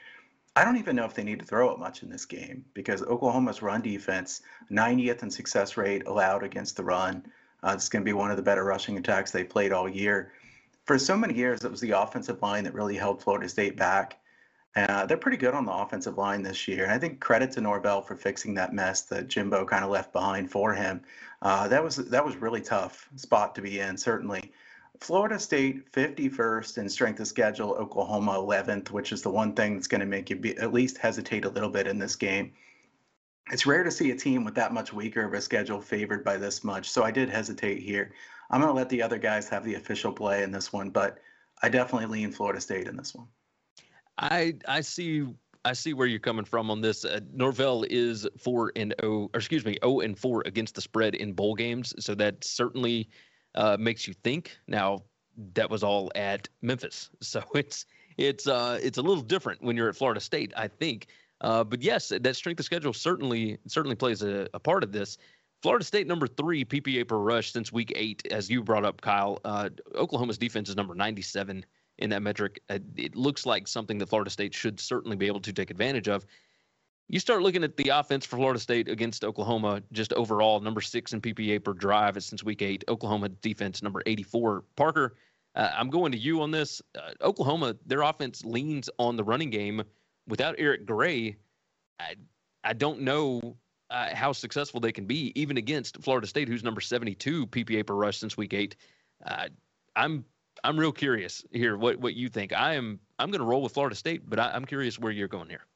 [0.55, 3.03] I don't even know if they need to throw it much in this game because
[3.03, 7.25] Oklahoma's run defense, 90th in success rate allowed against the run.
[7.65, 10.33] Uh, it's going to be one of the better rushing attacks they played all year.
[10.85, 14.19] For so many years, it was the offensive line that really held Florida State back.
[14.75, 16.85] Uh, they're pretty good on the offensive line this year.
[16.85, 20.13] And I think credit to Norvell for fixing that mess that Jimbo kind of left
[20.13, 21.03] behind for him.
[21.43, 24.53] Uh, that was that was really tough spot to be in, certainly.
[25.01, 29.89] Florida State 51st in strength of schedule, Oklahoma 11th, which is the one thing that's
[29.89, 32.53] going to make you be, at least hesitate a little bit in this game.
[33.51, 36.37] It's rare to see a team with that much weaker of a schedule favored by
[36.37, 38.13] this much, so I did hesitate here.
[38.51, 41.19] I'm going to let the other guys have the official play in this one, but
[41.63, 43.27] I definitely lean Florida State in this one.
[44.19, 45.27] I I see
[45.65, 47.05] I see where you're coming from on this.
[47.05, 51.15] Uh, Norvell is four and oh, or excuse me, oh and four against the spread
[51.15, 53.09] in bowl games, so that certainly
[53.55, 54.57] uh, makes you think.
[54.67, 55.03] Now
[55.55, 57.87] that was all at Memphis, so it's
[58.19, 61.07] it's uh it's a little different when you're at Florida State, I think.
[61.41, 65.19] Uh, but yes, that strength of schedule certainly certainly plays a, a part of this.
[65.63, 69.41] Florida State number three PPA per rush since week eight, as you brought up, Kyle.
[69.45, 71.65] Uh, Oklahoma's defense is number 97
[71.99, 72.61] in that metric.
[72.69, 76.09] Uh, it looks like something that Florida State should certainly be able to take advantage
[76.09, 76.27] of.
[77.09, 81.13] You start looking at the offense for Florida State against Oklahoma, just overall number six
[81.13, 82.85] in PPA per drive since week eight.
[82.89, 84.65] Oklahoma defense number 84.
[84.77, 85.15] Parker,
[85.55, 86.81] uh, I'm going to you on this.
[86.97, 89.83] Uh, Oklahoma, their offense leans on the running game.
[90.27, 91.37] Without Eric Gray,
[92.01, 92.15] I,
[92.65, 93.57] I don't know
[93.91, 97.95] uh, how successful they can be, even against Florida State, who's number 72 PPA per
[97.95, 98.77] rush since week eight.
[99.27, 99.49] Uh,
[99.95, 100.25] I'm
[100.65, 102.53] I'm real curious here what what you think.
[102.53, 105.29] I am I'm going to roll with Florida State, but I, am curious where you're
[105.29, 105.67] going here.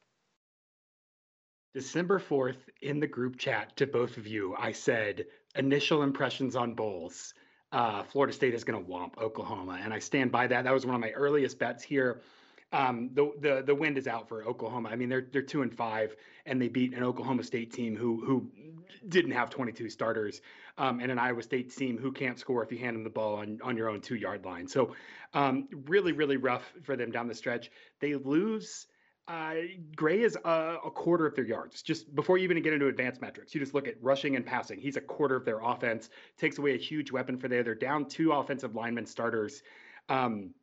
[1.74, 6.74] December 4th in the group chat to both of you, I said initial impressions on
[6.74, 7.34] bowls.
[7.72, 10.64] Uh, Florida State is going to womp Oklahoma, and I stand by that.
[10.64, 12.22] That was one of my earliest bets here.
[12.72, 14.88] Um, the the the wind is out for Oklahoma.
[14.88, 18.24] I mean, they're they're two and five, and they beat an Oklahoma State team who
[18.24, 18.50] who
[19.08, 20.40] didn't have 22 starters
[20.78, 23.36] um, and an Iowa State team who can't score if you hand them the ball
[23.36, 24.66] on, on your own two yard line.
[24.66, 24.94] So,
[25.34, 27.70] um, really, really rough for them down the stretch.
[28.00, 28.86] They lose.
[29.28, 29.54] Uh,
[29.96, 31.82] Gray is a, a, quarter of their yards.
[31.82, 34.78] Just before you even get into advanced metrics, you just look at rushing and passing.
[34.78, 36.10] He's a quarter of their offense.
[36.38, 37.64] Takes away a huge weapon for there.
[37.64, 39.64] They're down two offensive linemen starters.
[40.08, 40.54] Um,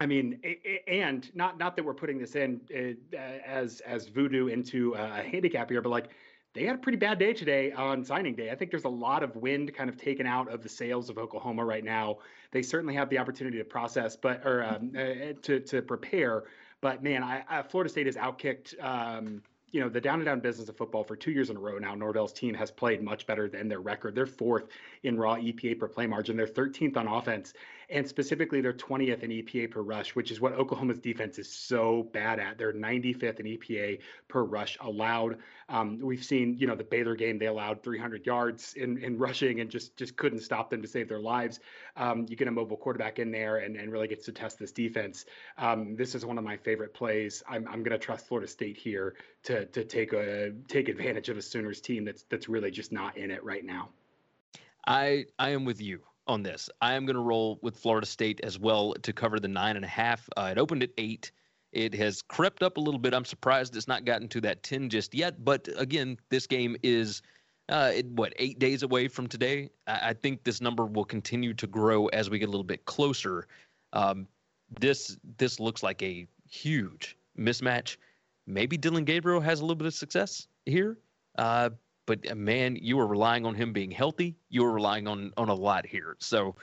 [0.00, 0.40] I mean,
[0.88, 5.68] and not not that we're putting this in uh, as as voodoo into a handicap
[5.68, 6.08] here, but like
[6.54, 8.50] they had a pretty bad day today on signing day.
[8.50, 11.18] I think there's a lot of wind kind of taken out of the sails of
[11.18, 12.18] Oklahoma right now.
[12.50, 16.44] They certainly have the opportunity to process, but or um, uh, to to prepare.
[16.80, 19.42] But man, I, I, Florida State has outkicked um,
[19.72, 21.78] you know, the down and down business of football for two years in a row
[21.78, 24.14] now, Norvell's team has played much better than their record.
[24.14, 24.64] They're fourth
[25.02, 26.36] in raw EPA per play margin.
[26.36, 27.54] They're 13th on offense,
[27.90, 32.08] and specifically they're 20th in EPA per rush, which is what Oklahoma's defense is so
[32.12, 32.56] bad at.
[32.56, 35.38] They're 95th in EPA per rush allowed.
[35.68, 39.60] Um, we've seen, you know, the Baylor game, they allowed 300 yards in, in rushing
[39.60, 41.60] and just just couldn't stop them to save their lives.
[41.96, 44.72] Um, you get a mobile quarterback in there and, and really gets to test this
[44.72, 45.24] defense.
[45.58, 47.42] Um, this is one of my favorite plays.
[47.48, 49.14] I'm, I'm going to trust Florida State here
[49.44, 53.16] to to take a take advantage of a Sooners team that's that's really just not
[53.16, 53.90] in it right now.
[54.86, 56.00] I I am with you
[56.30, 56.70] on this.
[56.80, 59.84] I am going to roll with Florida State as well to cover the nine and
[59.84, 60.26] a half.
[60.36, 61.32] Uh, it opened at eight.
[61.72, 63.12] It has crept up a little bit.
[63.12, 65.44] I'm surprised it's not gotten to that 10 just yet.
[65.44, 67.22] But again, this game is,
[67.68, 69.70] uh, it, what, eight days away from today?
[69.86, 72.84] I, I, think this number will continue to grow as we get a little bit
[72.86, 73.46] closer.
[73.92, 74.26] Um,
[74.78, 77.96] this this looks like a huge mismatch.
[78.46, 80.98] Maybe Dillon Gabriel has a little bit of success here.
[81.36, 81.70] Uh,
[82.10, 84.34] but uh, man, you are relying on him being healthy.
[84.48, 86.16] You are relying on on a lot here.
[86.18, 86.56] So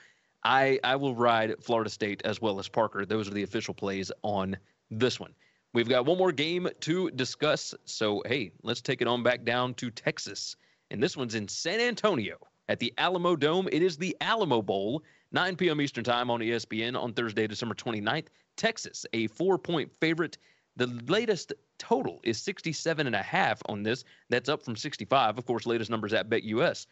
[0.43, 3.05] I I will ride Florida State as well as Parker.
[3.05, 4.57] Those are the official plays on
[4.91, 5.33] this one.
[5.73, 7.73] We've got one more game to discuss.
[7.85, 10.57] So hey, let's take it on back down to Texas.
[10.91, 12.35] And this one's in San Antonio
[12.67, 13.69] at the Alamo Dome.
[13.71, 15.79] It is the Alamo Bowl, 9 p.m.
[15.79, 18.27] Eastern Time on ESPN on Thursday, December 29th.
[18.57, 20.37] Texas, a four point favorite.
[20.77, 24.03] The latest total is 67 and a half on this.
[24.29, 25.37] That's up from 65.
[25.37, 26.85] Of course, latest numbers at BetUS.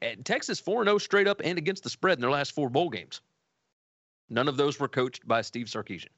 [0.00, 2.88] And Texas 4 0 straight up and against the spread in their last four bowl
[2.88, 3.20] games.
[4.30, 6.08] None of those were coached by Steve Sarkisian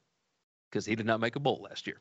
[0.71, 1.99] because he did not make a bowl last year.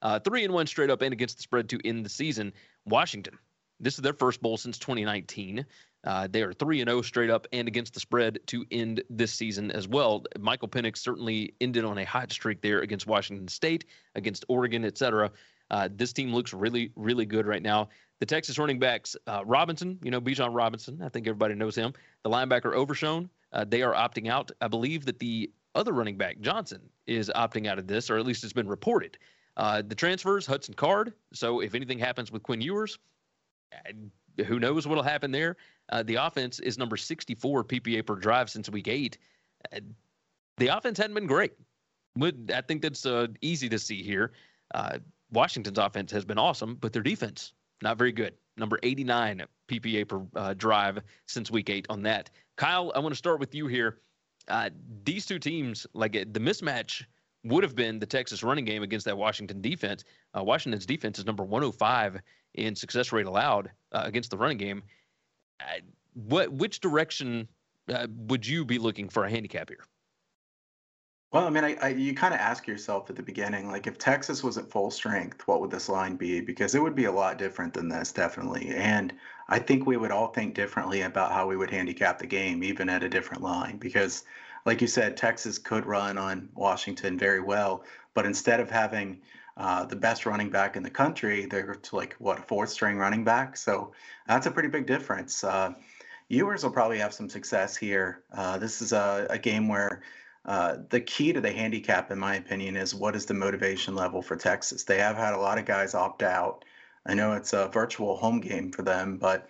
[0.00, 2.54] Uh, 3 and 1 straight up and against the spread to end the season.
[2.86, 3.38] Washington,
[3.80, 5.64] this is their first bowl since 2019.
[6.04, 9.32] Uh, they are 3 and 0 straight up and against the spread to end this
[9.32, 10.24] season as well.
[10.38, 13.84] Michael Penix certainly ended on a hot streak there against Washington State,
[14.14, 15.30] against Oregon, etc.
[15.70, 17.88] Uh, this team looks really, really good right now.
[18.20, 21.92] The Texas running backs, uh, Robinson, you know, Bijan Robinson, I think everybody knows him.
[22.22, 24.50] The linebacker Overshown, uh, they are opting out.
[24.60, 28.26] I believe that the other running back, Johnson, is opting out of this, or at
[28.26, 29.18] least it's been reported.
[29.56, 31.12] Uh, the transfers, Hudson Card.
[31.32, 32.98] So if anything happens with Quinn Ewers,
[34.46, 35.56] who knows what'll happen there?
[35.90, 39.18] Uh, the offense is number 64 PPA per drive since week eight.
[39.72, 39.80] Uh,
[40.58, 41.52] the offense hadn't been great.
[42.20, 44.32] I think that's uh, easy to see here.
[44.74, 44.98] Uh,
[45.30, 47.52] Washington's offense has been awesome, but their defense
[47.82, 48.34] not very good.
[48.56, 52.30] Number 89 PPA per uh, drive since week eight on that.
[52.56, 53.98] Kyle, I want to start with you here.
[54.48, 54.70] Uh,
[55.04, 57.04] these two teams, like the mismatch
[57.44, 60.04] would have been the Texas running game against that Washington defense.
[60.34, 62.20] Washington's defense is number 105
[62.54, 64.82] in success rate allowed uh, against the running game.
[65.60, 65.80] Uh,
[66.14, 67.48] what which direction
[67.88, 69.84] uh, would you be looking for a handicap here?
[71.32, 73.96] Well, I mean, I, I you kind of ask yourself at the beginning, like if
[73.96, 76.40] Texas was at full strength, what would this line be?
[76.42, 78.68] Because it would be a lot different than this, definitely.
[78.68, 79.14] And
[79.48, 82.90] I think we would all think differently about how we would handicap the game, even
[82.90, 83.78] at a different line.
[83.78, 84.24] Because,
[84.64, 87.84] like you said, Texas could run on Washington very well,
[88.14, 89.20] but instead of having
[89.56, 91.46] uh, the best running back in the country.
[91.46, 93.92] They're to like what a fourth string running back, so
[94.26, 95.44] that's a pretty big difference.
[95.44, 95.74] Uh,
[96.28, 98.22] Ewers will probably have some success here.
[98.32, 100.02] Uh, this is a, a game where
[100.46, 104.22] uh, the key to the handicap, in my opinion, is what is the motivation level
[104.22, 104.84] for Texas.
[104.84, 106.64] They have had a lot of guys opt out.
[107.04, 109.48] I know it's a virtual home game for them, but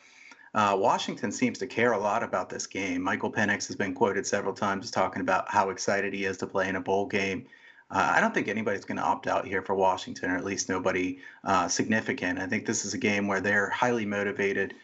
[0.54, 3.02] uh, Washington seems to care a lot about this game.
[3.02, 6.68] Michael Penix has been quoted several times talking about how excited he is to play
[6.68, 7.46] in a bowl game.
[7.90, 10.68] Uh, I don't think anybody's going to opt out here for Washington, or at least
[10.68, 12.38] nobody uh, significant.
[12.38, 14.74] I think this is a game where they're highly motivated.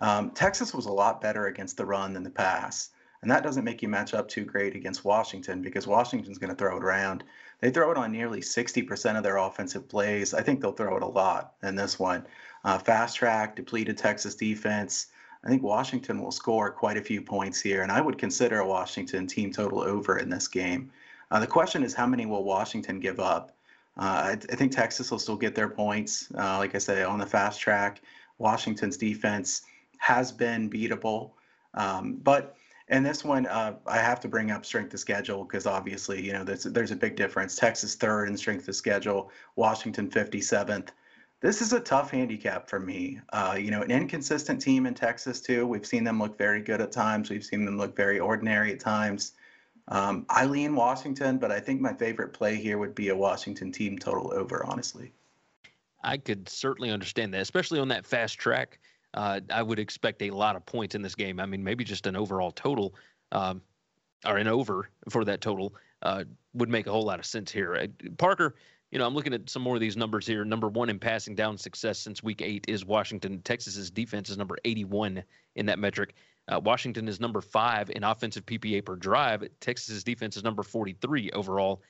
[0.00, 2.90] Um, Texas was a lot better against the run than the pass.
[3.22, 6.56] And that doesn't make you match up too great against Washington because Washington's going to
[6.56, 7.22] throw it around.
[7.60, 10.34] They throw it on nearly 60% of their offensive plays.
[10.34, 12.26] I think they'll throw it a lot in this one.
[12.64, 15.08] Uh, fast track, depleted Texas defense.
[15.44, 18.66] I think Washington will score quite a few points here, and I would consider a
[18.66, 20.90] Washington team total over in this game.
[21.30, 23.56] Uh, the question is, how many will Washington give up?
[23.98, 26.28] Uh, I, I, think Texas will still get their points.
[26.36, 28.00] Uh, like I said, on the fast track,
[28.38, 29.62] Washington's defense
[29.98, 31.32] has been beatable.
[31.74, 32.56] Um, but
[32.88, 36.32] in this one, uh, I have to bring up strength of schedule because obviously, you
[36.32, 37.56] know, there's, there's a big difference.
[37.56, 40.88] Texas third in strength of schedule, Washington 57th.
[41.42, 43.20] This is a tough handicap for me.
[43.32, 45.66] Uh, you know, an inconsistent team in Texas, too.
[45.66, 48.78] We've seen them look very good at times, we've seen them look very ordinary at
[48.78, 49.32] times.
[49.88, 53.72] Um, I lean Washington, but I think my favorite play here would be a Washington
[53.72, 55.12] team total over, honestly.
[56.04, 58.78] I could certainly understand that, especially on that fast track.
[59.14, 61.40] Uh, I would expect a lot of points in this game.
[61.40, 62.94] I mean, maybe just an overall total
[63.32, 63.60] um,
[64.24, 66.22] or an over for that total uh,
[66.54, 67.74] would make a whole lot of sense here.
[67.74, 67.86] Uh,
[68.16, 68.54] Parker,
[68.92, 70.44] you know, I'm looking at some more of these numbers here.
[70.44, 73.40] Number one in passing down success since week eight is Washington.
[73.40, 75.24] Texas's defense is number 81
[75.56, 76.14] in that metric.
[76.46, 79.48] Uh, Washington is number five in offensive PPA per drive.
[79.60, 81.80] Texas's defense is number 43 overall.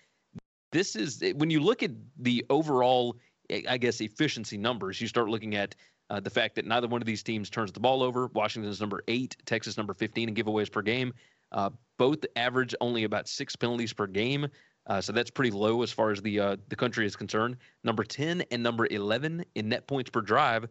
[0.70, 1.90] This is when you look at
[2.20, 3.16] the overall,
[3.50, 5.00] I guess, efficiency numbers.
[5.00, 5.74] You start looking at
[6.08, 8.28] uh, the fact that neither one of these teams turns the ball over.
[8.28, 11.12] Washington is number eight, Texas number 15 in giveaways per game.
[11.50, 14.46] Uh, both average only about six penalties per game.
[14.86, 17.56] Uh, so that's pretty low as far as the uh, the country is concerned.
[17.84, 20.66] Number 10 and number 11 in net points per drive.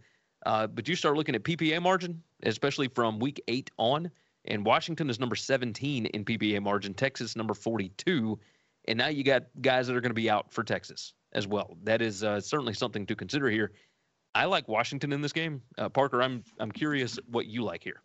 [0.46, 4.10] Uh, but you start looking at PPA margin, especially from week eight on,
[4.46, 8.40] and Washington is number 17 in PPA margin, Texas number 42,
[8.88, 11.78] and now you got guys that are going to be out for Texas as well.
[11.84, 13.72] That is uh, certainly something to consider here.
[14.34, 15.62] I like Washington in this game.
[15.78, 18.02] Uh, Parker, I'm I'm curious what you like here.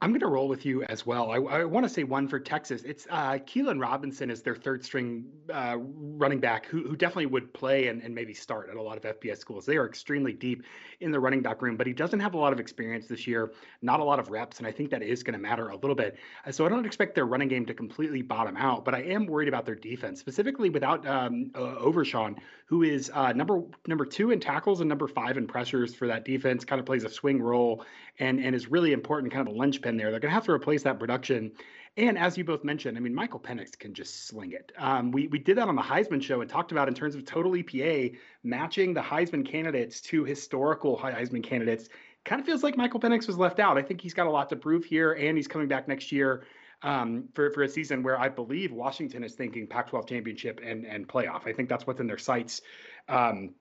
[0.00, 1.32] I'm going to roll with you as well.
[1.32, 2.82] I, I want to say one for Texas.
[2.84, 7.52] It's uh, Keilan Robinson is their third string uh, running back who, who definitely would
[7.52, 9.66] play and, and maybe start at a lot of FBS schools.
[9.66, 10.62] They are extremely deep
[11.00, 13.52] in the running back room, but he doesn't have a lot of experience this year,
[13.82, 15.96] not a lot of reps, and I think that is going to matter a little
[15.96, 16.16] bit.
[16.46, 19.26] Uh, so I don't expect their running game to completely bottom out, but I am
[19.26, 22.36] worried about their defense, specifically without um, uh, Overshown,
[22.66, 26.24] who is uh, number number two in tackles and number five in pressures for that
[26.24, 26.64] defense.
[26.64, 27.84] Kind of plays a swing role
[28.18, 30.10] and and is really important, kind of a linchpin there.
[30.10, 31.52] They're going to have to replace that production.
[31.96, 34.72] And as you both mentioned, I mean, Michael Penix can just sling it.
[34.78, 37.24] Um, we we did that on the Heisman show and talked about in terms of
[37.24, 41.88] total EPA matching the Heisman candidates to historical Heisman candidates.
[42.24, 43.78] Kind of feels like Michael Penix was left out.
[43.78, 46.44] I think he's got a lot to prove here, and he's coming back next year
[46.82, 51.08] um, for for a season where I believe Washington is thinking Pac-12 championship and and
[51.08, 51.46] playoff.
[51.46, 52.60] I think that's what's in their sights
[53.08, 53.54] um,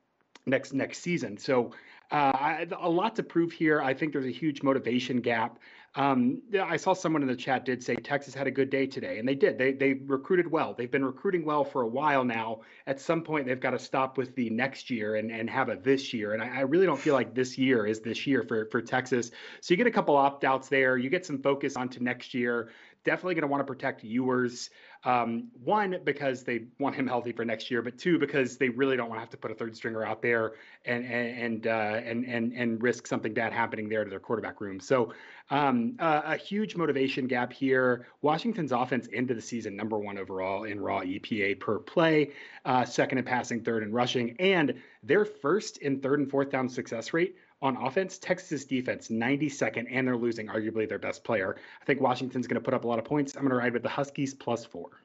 [0.45, 1.37] next next season.
[1.37, 1.71] So
[2.11, 3.81] uh, a lot to prove here.
[3.81, 5.59] I think there's a huge motivation gap.
[5.95, 9.17] Um, I saw someone in the chat did say Texas had a good day today,
[9.17, 9.57] and they did.
[9.57, 10.75] They they recruited well.
[10.77, 12.61] They've been recruiting well for a while now.
[12.85, 15.75] At some point, they've got to stop with the next year and, and have a
[15.75, 16.33] this year.
[16.33, 19.31] And I, I really don't feel like this year is this year for for Texas.
[19.61, 20.97] So you get a couple opt outs there.
[20.97, 22.69] You get some focus onto next year
[23.07, 24.69] definitely going to want to protect Ewers.
[25.07, 28.97] Um, one because they want him healthy for next year, but two because they really
[28.97, 32.25] don't want to have to put a third stringer out there and and uh, and
[32.25, 34.81] and and risk something bad happening there to their quarterback room.
[34.81, 35.13] So
[35.49, 38.05] um, uh, a huge motivation gap here.
[38.21, 42.31] Washington's offense into the season number one overall in raw EPA per play,
[42.65, 46.67] uh, second in passing, third in rushing, and their first in third and fourth down
[46.67, 51.57] success rate on offense, Texas defense 92nd, and they're losing arguably their best player.
[51.81, 53.35] I think Washington's going to put up a lot of points.
[53.35, 55.01] I'm going to ride with the Huskies plus four.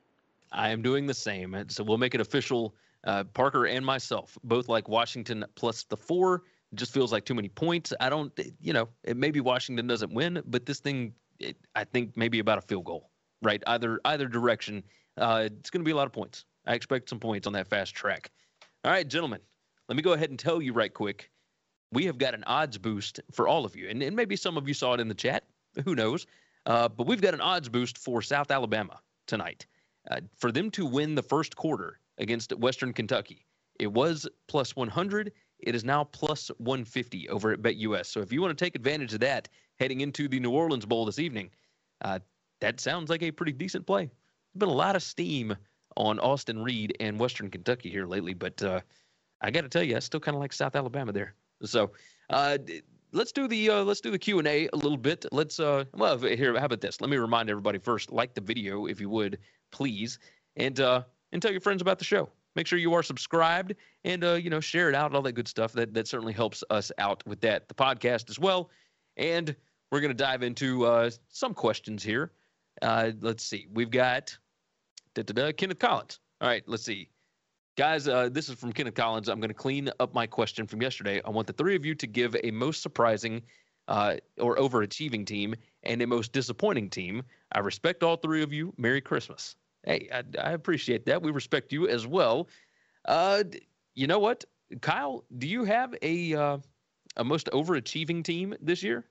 [0.52, 1.56] I am doing the same.
[1.68, 2.74] So we'll make it official.
[3.04, 6.42] Uh, Parker and myself both like Washington plus the four.
[6.72, 7.92] It just feels like too many points.
[8.00, 12.16] I don't, you know, it maybe Washington doesn't win, but this thing, it, I think
[12.16, 13.62] maybe about a field goal, right?
[13.66, 14.84] Either either direction.
[15.16, 16.44] Uh, it's going to be a lot of points.
[16.66, 18.30] I expect some points on that fast track.
[18.84, 19.40] All right, gentlemen,
[19.88, 21.31] let me go ahead and tell you right quick
[21.92, 23.88] we have got an odds boost for all of you.
[23.88, 25.44] And, and maybe some of you saw it in the chat.
[25.84, 26.26] Who knows?
[26.66, 29.66] Uh, but we've got an odds boost for South Alabama tonight.
[30.10, 33.46] Uh, for them to win the first quarter against Western Kentucky,
[33.78, 35.32] it was plus 100.
[35.60, 38.06] It is now plus 150 over at BetUS.
[38.06, 41.04] So if you want to take advantage of that heading into the New Orleans Bowl
[41.04, 41.50] this evening,
[42.00, 42.18] uh,
[42.60, 44.04] that sounds like a pretty decent play.
[44.04, 45.54] There's been a lot of steam
[45.96, 48.80] on Austin Reed and Western Kentucky here lately, but uh,
[49.40, 51.34] I got to tell you, I still kind of like South Alabama there.
[51.64, 51.92] So
[52.30, 52.58] uh,
[53.12, 55.26] let's do the uh, let's do the Q and A a little bit.
[55.32, 56.58] Let's uh, well here.
[56.58, 57.00] How about this?
[57.00, 58.10] Let me remind everybody first.
[58.10, 59.38] Like the video if you would,
[59.70, 60.18] please,
[60.56, 61.02] and uh,
[61.32, 62.28] and tell your friends about the show.
[62.54, 65.48] Make sure you are subscribed and uh, you know share it out, all that good
[65.48, 65.72] stuff.
[65.72, 67.68] That that certainly helps us out with that.
[67.68, 68.70] The podcast as well,
[69.16, 69.54] and
[69.90, 72.32] we're gonna dive into uh, some questions here.
[72.80, 73.66] Uh, let's see.
[73.72, 74.36] We've got
[75.14, 76.18] Kenneth Collins.
[76.40, 76.64] All right.
[76.66, 77.11] Let's see.
[77.74, 79.28] Guys, uh, this is from Kenneth Collins.
[79.28, 81.22] I'm going to clean up my question from yesterday.
[81.24, 83.40] I want the three of you to give a most surprising
[83.88, 87.22] uh, or overachieving team and a most disappointing team.
[87.52, 88.74] I respect all three of you.
[88.76, 89.56] Merry Christmas.
[89.84, 91.22] Hey, I, I appreciate that.
[91.22, 92.48] We respect you as well.
[93.06, 93.44] Uh,
[93.94, 94.44] you know what,
[94.82, 95.24] Kyle?
[95.38, 96.58] Do you have a uh,
[97.16, 99.06] a most overachieving team this year?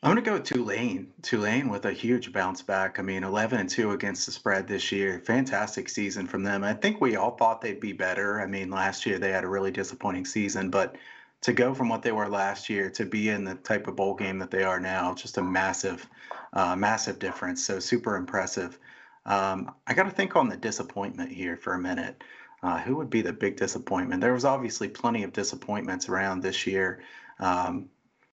[0.00, 1.12] I'm going to go Tulane.
[1.22, 3.00] Tulane with a huge bounce back.
[3.00, 5.20] I mean, 11 and 2 against the spread this year.
[5.26, 6.62] Fantastic season from them.
[6.62, 8.40] I think we all thought they'd be better.
[8.40, 10.94] I mean, last year they had a really disappointing season, but
[11.40, 14.14] to go from what they were last year to be in the type of bowl
[14.14, 16.08] game that they are now, just a massive,
[16.52, 17.64] uh, massive difference.
[17.64, 18.78] So super impressive.
[19.26, 22.22] Um, I got to think on the disappointment here for a minute.
[22.62, 24.20] Uh, who would be the big disappointment?
[24.20, 27.02] There was obviously plenty of disappointments around this year.
[27.40, 27.88] Um,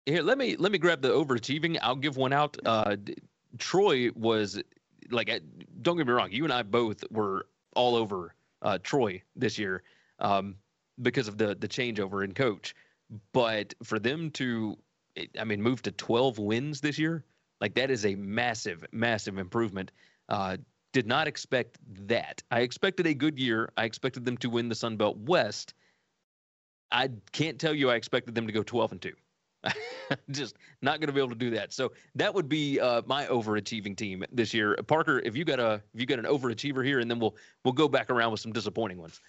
[0.06, 1.78] here, let me let me grab the overachieving.
[1.82, 2.58] I'll give one out.
[2.66, 2.98] Uh,
[3.58, 4.62] Troy was
[5.10, 5.28] like,
[5.82, 6.32] don't get me wrong.
[6.32, 9.84] You and I both were all over uh, Troy this year
[10.20, 10.56] um,
[11.02, 12.76] because of the the changeover in coach.
[13.34, 14.78] But for them to,
[15.40, 17.24] I mean, move to 12 wins this year,
[17.62, 19.92] like that is a massive, massive improvement.
[20.28, 20.58] Uh,
[20.92, 21.78] did not expect
[22.08, 22.42] that.
[22.52, 23.70] I expected a good year.
[23.78, 25.74] I expected them to win the Sun Belt West.
[26.92, 29.14] I can't tell you I expected them to go 12 and 2.
[30.32, 31.74] just not going to be able to do that.
[31.74, 34.76] So that would be uh, my overachieving team this year.
[34.88, 37.74] Parker, if you got a if you got an overachiever here, and then we'll we'll
[37.74, 39.22] go back around with some disappointing ones.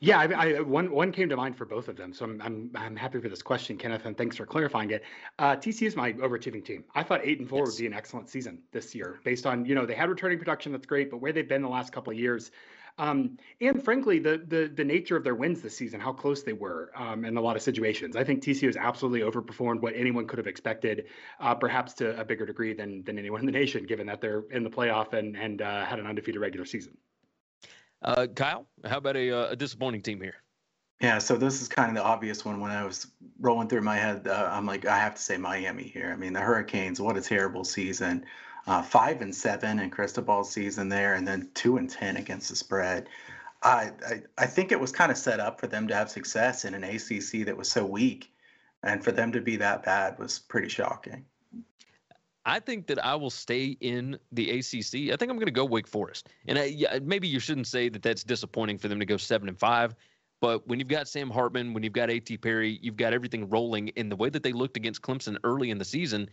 [0.00, 2.70] Yeah, I, I, one one came to mind for both of them, so I'm I'm,
[2.74, 5.02] I'm happy for this question, Kenneth, and thanks for clarifying it.
[5.38, 6.84] Uh, TC is my overachieving team.
[6.94, 7.68] I thought eight and four yes.
[7.68, 10.72] would be an excellent season this year, based on you know they had returning production
[10.72, 12.50] that's great, but where they've been the last couple of years,
[12.96, 16.52] Um, and frankly, the, the the nature of their wins this season, how close they
[16.52, 18.14] were um, in a lot of situations.
[18.14, 21.06] I think TCU has absolutely overperformed what anyone could have expected,
[21.40, 24.44] uh, perhaps to a bigger degree than than anyone in the nation, given that they're
[24.52, 26.96] in the playoff and and uh, had an undefeated regular season.
[28.00, 30.34] Uh, Kyle, how about a, uh, a disappointing team here?
[31.00, 33.08] Yeah, so this is kind of the obvious one when I was
[33.40, 34.28] rolling through my head.
[34.28, 36.12] Uh, I'm like, I have to say Miami here.
[36.12, 38.24] I mean, the Hurricanes, what a terrible season.
[38.66, 42.56] Uh, five and seven in Cristobal's season there, and then two and ten against the
[42.56, 43.08] spread.
[43.62, 46.64] I, I I think it was kind of set up for them to have success
[46.64, 48.32] in an ACC that was so weak,
[48.82, 51.24] and for them to be that bad was pretty shocking.
[52.46, 55.12] I think that I will stay in the ACC.
[55.12, 57.88] I think I'm going to go Wake Forest, and I, yeah, maybe you shouldn't say
[57.88, 59.94] that that's disappointing for them to go seven and five.
[60.40, 62.36] But when you've got Sam Hartman, when you've got A.T.
[62.36, 65.78] Perry, you've got everything rolling in the way that they looked against Clemson early in
[65.78, 66.28] the season,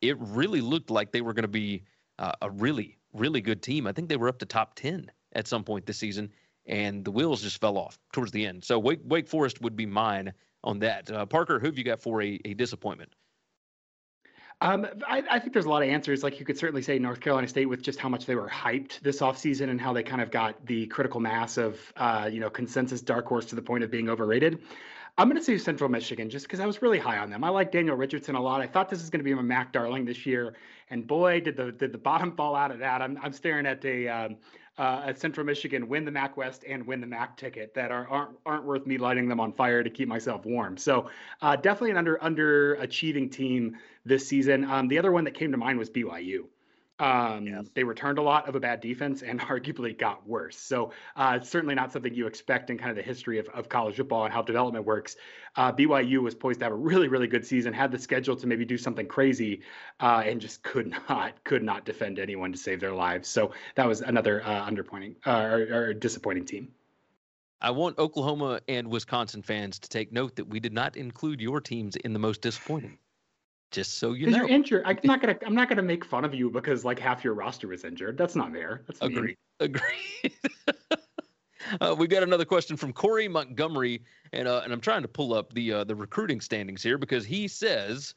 [0.00, 1.84] it really looked like they were going to be
[2.18, 3.86] uh, a really, really good team.
[3.86, 6.30] I think they were up to top 10 at some point this season,
[6.66, 8.64] and the wheels just fell off towards the end.
[8.64, 10.32] So Wake, Wake Forest would be mine
[10.64, 11.10] on that.
[11.10, 13.12] Uh, Parker, who have you got for a, a disappointment?
[14.60, 16.24] Um, I, I, think there's a lot of answers.
[16.24, 18.98] Like you could certainly say North Carolina State with just how much they were hyped
[19.00, 22.50] this offseason and how they kind of got the critical mass of, uh, you know,
[22.50, 24.58] consensus dark horse to the point of being overrated.
[25.18, 27.42] I'm going to say Central Michigan just because I was really high on them.
[27.42, 28.60] I like Daniel Richardson a lot.
[28.60, 30.54] I thought this was going to be my Mac Darling this year,
[30.90, 33.02] and boy, did the did the bottom fall out of that.
[33.02, 34.36] I'm I'm staring at a um,
[34.78, 38.36] uh, Central Michigan win the MAC West and win the MAC ticket that are aren't
[38.46, 40.76] aren't worth me lighting them on fire to keep myself warm.
[40.76, 41.10] So
[41.42, 44.64] uh, definitely an under underachieving team this season.
[44.64, 46.44] Um, the other one that came to mind was BYU.
[47.00, 47.68] Um, yes.
[47.74, 50.58] They returned a lot of a bad defense and arguably got worse.
[50.58, 53.96] So uh, certainly not something you expect in kind of the history of, of college
[53.96, 55.16] football and how development works.
[55.56, 58.46] Uh, BYU was poised to have a really, really good season, had the schedule to
[58.46, 59.62] maybe do something crazy,
[60.00, 63.28] uh, and just could not could not defend anyone to save their lives.
[63.28, 66.68] So that was another uh, underpointing uh, or, or disappointing team.
[67.60, 71.60] I want Oklahoma and Wisconsin fans to take note that we did not include your
[71.60, 72.98] teams in the most disappointing.
[73.70, 74.82] Just so you know, you're injured.
[74.86, 75.36] I'm not gonna.
[75.44, 78.16] I'm not gonna make fun of you because like half your roster was injured.
[78.16, 78.82] That's not fair.
[78.86, 79.36] That's agreed.
[79.60, 80.32] Agreed.
[81.80, 84.02] uh, we got another question from Corey Montgomery,
[84.32, 87.26] and uh, and I'm trying to pull up the uh, the recruiting standings here because
[87.26, 88.14] he says,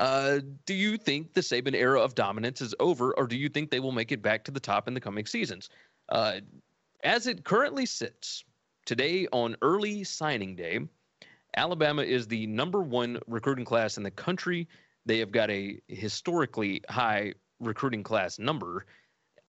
[0.00, 3.70] uh, "Do you think the Saban era of dominance is over, or do you think
[3.70, 5.70] they will make it back to the top in the coming seasons?"
[6.08, 6.40] Uh,
[7.04, 8.44] as it currently sits
[8.84, 10.80] today on early signing day,
[11.56, 14.66] Alabama is the number one recruiting class in the country
[15.08, 18.84] they have got a historically high recruiting class number.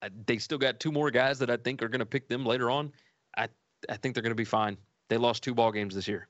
[0.00, 2.46] Uh, they still got two more guys that I think are going to pick them
[2.46, 2.92] later on.
[3.36, 3.48] I
[3.88, 4.78] I think they're going to be fine.
[5.08, 6.28] They lost two ball games this year.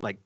[0.00, 0.18] Like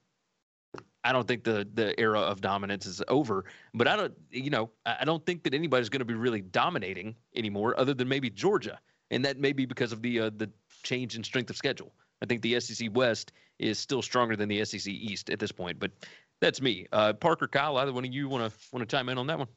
[1.02, 4.70] I don't think the the era of dominance is over, but I don't you know
[4.84, 8.78] I don't think that anybody's going to be really dominating anymore, other than maybe Georgia,
[9.10, 10.50] and that may be because of the uh, the
[10.82, 11.94] change in strength of schedule.
[12.22, 15.78] I think the SEC West is still stronger than the SEC East at this point,
[15.78, 15.92] but
[16.40, 16.86] that's me.
[16.92, 19.38] Uh, Parker, Kyle, either one of you want to want to chime in on that
[19.38, 19.48] one?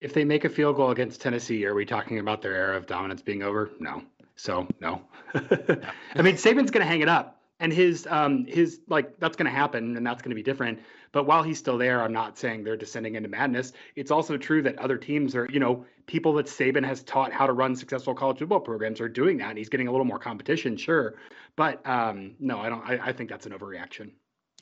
[0.00, 2.86] If they make a field goal against Tennessee, are we talking about their era of
[2.86, 3.70] dominance being over?
[3.80, 4.02] No.
[4.36, 5.02] So no.
[5.34, 9.50] I mean, Saban's going to hang it up, and his um his like that's going
[9.50, 10.80] to happen, and that's going to be different.
[11.12, 13.72] But while he's still there, I'm not saying they're descending into madness.
[13.94, 17.46] It's also true that other teams are, you know, people that Saban has taught how
[17.46, 20.18] to run successful college football programs are doing that, and he's getting a little more
[20.18, 21.14] competition, sure.
[21.54, 22.82] But um, no, I don't.
[22.82, 24.10] I, I think that's an overreaction.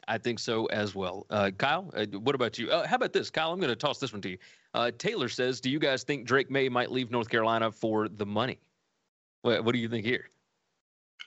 [0.09, 1.27] I think so as well.
[1.31, 2.71] Uh, Kyle, uh, what about you?
[2.71, 3.53] Uh, how about this, Kyle?
[3.53, 4.39] I'm going to toss this one to you.
[4.75, 8.27] Uh, Taylor says, "Do you guys think Drake Maye might leave North Carolina for the
[8.27, 8.59] money?
[9.43, 10.31] What, what do you think here?"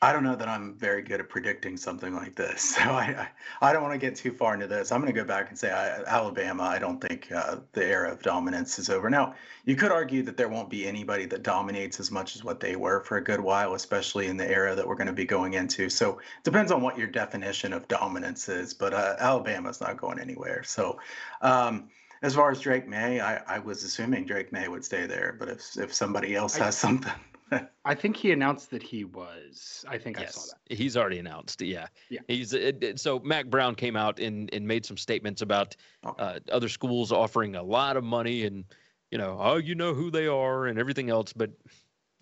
[0.02, 3.28] I don't know that I'm very good at predicting something like this, so I
[3.62, 4.92] I, I don't want to get too far into this.
[4.92, 6.64] I'm going to go back and say I, Alabama.
[6.64, 9.10] I don't think uh, the era of dominance is over.
[9.10, 9.36] Now,
[9.66, 12.76] you could argue that there won't be anybody that dominates as much as what they
[12.76, 15.54] were for a good while, especially in the era that we're going to be going
[15.54, 15.90] into.
[15.90, 18.74] So it depends on what your definition of dominance is.
[18.74, 20.64] But uh, Alabama's not going anywhere.
[20.64, 21.00] So.
[21.42, 21.90] Um,
[22.22, 25.48] as far as Drake Maye, I, I was assuming Drake Maye would stay there, but
[25.48, 27.12] if if somebody else has something,
[27.86, 29.86] I think he announced that he was.
[29.88, 30.78] I think yes, I saw that.
[30.78, 31.62] He's already announced.
[31.62, 31.88] Yeah.
[32.10, 32.22] Yeah.
[32.28, 36.16] He's it, it, so Mack Brown came out and and made some statements about oh.
[36.18, 38.66] uh, other schools offering a lot of money and
[39.12, 41.52] you know oh you know who they are and everything else, but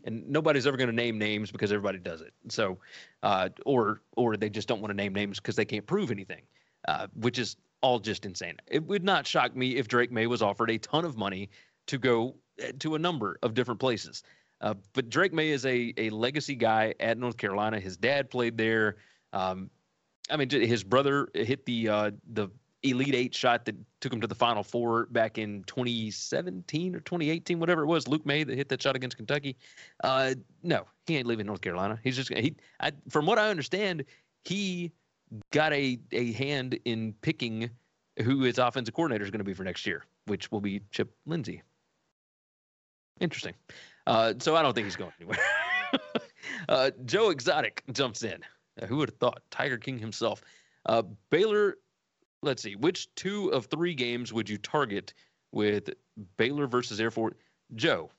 [0.04, 2.34] and nobody's ever going to name names because everybody does it.
[2.50, 2.80] So,
[3.22, 6.42] uh, or or they just don't want to name names because they can't prove anything,
[6.88, 8.58] uh, which is all just insane.
[8.68, 11.50] It would not shock me if Drake Maye was offered a ton of money
[11.88, 14.24] to go uh, to a number of different places.
[14.64, 17.80] Uh, but Drake Maye is a, a legacy guy at North Carolina.
[17.80, 18.96] His dad played there.
[19.34, 19.70] Um,
[20.30, 22.48] I mean, his brother hit the uh, the
[22.82, 27.60] Elite Eight shot that took him to the Final Four back in 2017 or 2018,
[27.60, 28.08] whatever it was.
[28.08, 29.58] Luke Maye that hit that shot against Kentucky.
[30.02, 30.34] Uh,
[30.64, 32.00] no, he ain't leaving North Carolina.
[32.02, 32.56] He's just he.
[32.80, 34.06] I, from what I understand,
[34.46, 34.94] he
[35.52, 37.70] got a a hand in picking
[38.22, 41.14] who his offensive coordinator is going to be for next year, which will be Chip
[41.26, 41.64] Lindsey.
[43.20, 43.56] Interesting.
[44.06, 45.40] Uh, so I don't think he's going anywhere.
[46.70, 48.40] uh, Joe Exotic jumps in.
[48.82, 49.42] Uh, who would have thought?
[49.52, 50.42] Tiger King himself.
[50.86, 51.78] Uh, Baylor,
[52.42, 55.14] let's see, which two of three games would you target
[55.52, 55.90] with
[56.38, 57.36] Baylor versus Air Force?
[57.76, 58.10] Joe,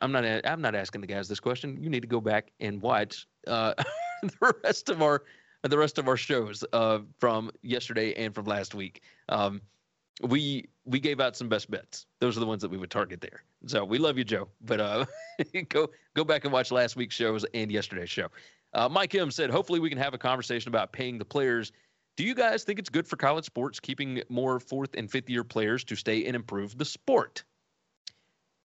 [0.00, 0.24] I'm not.
[0.24, 1.82] I'm not asking the guys this question.
[1.82, 3.74] You need to go back and watch uh,
[4.22, 5.22] the rest of our
[5.62, 9.02] the rest of our shows uh, from yesterday and from last week.
[9.28, 9.62] Um,
[10.22, 12.06] we we gave out some best bets.
[12.20, 13.42] Those are the ones that we would target there.
[13.66, 14.48] So we love you, Joe.
[14.62, 15.06] But uh,
[15.68, 18.28] go go back and watch last week's shows and yesterday's show.
[18.72, 21.72] Uh, Mike M said, hopefully we can have a conversation about paying the players.
[22.16, 25.44] Do you guys think it's good for college sports keeping more fourth and fifth year
[25.44, 27.44] players to stay and improve the sport?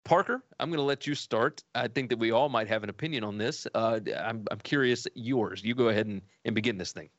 [0.06, 1.64] Parker, I'm going to let you start.
[1.76, 3.66] I think that we all might have an opinion on this.
[3.74, 5.64] Uh, I'm, I'm curious yours.
[5.64, 7.10] You go ahead and, and begin this thing.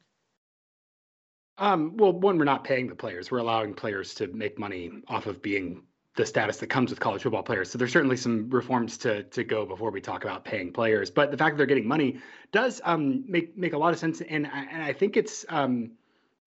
[1.59, 3.31] Um, well, one, we're not paying the players.
[3.31, 5.83] We're allowing players to make money off of being
[6.17, 7.71] the status that comes with college football players.
[7.71, 11.11] So there's certainly some reforms to to go before we talk about paying players.
[11.11, 12.21] But the fact that they're getting money
[12.53, 15.93] does um, make make a lot of sense, and and I think it's um,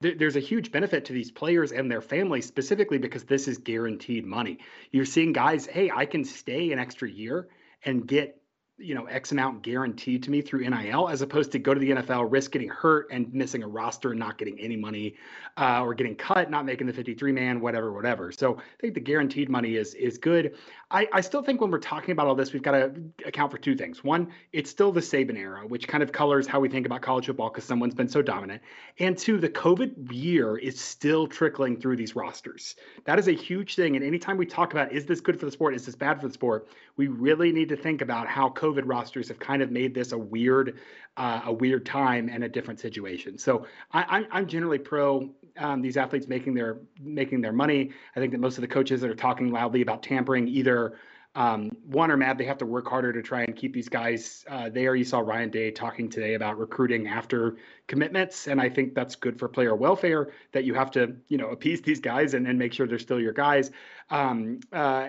[0.01, 3.57] th- there's a huge benefit to these players and their families specifically because this is
[3.57, 4.59] guaranteed money.
[4.91, 7.47] You're seeing guys, hey, I can stay an extra year
[7.83, 8.41] and get
[8.79, 11.91] you know X amount guaranteed to me through NIL, as opposed to go to the
[11.91, 15.15] NFL, risk getting hurt and missing a roster and not getting any money,
[15.57, 18.31] uh, or getting cut, not making the 53 man, whatever, whatever.
[18.31, 20.55] So I think the guaranteed money is is good.
[20.91, 22.93] I, I still think when we're talking about all this, we've got to
[23.25, 24.03] account for two things.
[24.03, 27.25] One, it's still the Saban era, which kind of colors how we think about college
[27.25, 28.61] football because someone's been so dominant.
[28.99, 32.75] And two, the COVID year is still trickling through these rosters.
[33.05, 33.95] That is a huge thing.
[33.95, 36.27] And anytime we talk about is this good for the sport, is this bad for
[36.27, 39.71] the sport, we really need to think about how COVID COVID rosters have kind of
[39.71, 40.79] made this a weird,
[41.17, 43.37] uh, a weird time and a different situation.
[43.37, 47.91] So I, am I'm, generally pro um, these athletes making their making their money.
[48.15, 50.97] I think that most of the coaches that are talking loudly about tampering either
[51.37, 54.43] um, one are mad they have to work harder to try and keep these guys
[54.49, 54.95] uh, there.
[54.95, 59.37] You saw Ryan Day talking today about recruiting after commitments, and I think that's good
[59.37, 62.73] for player welfare that you have to you know appease these guys and, and make
[62.73, 63.69] sure they're still your guys.
[64.09, 65.07] Um, uh,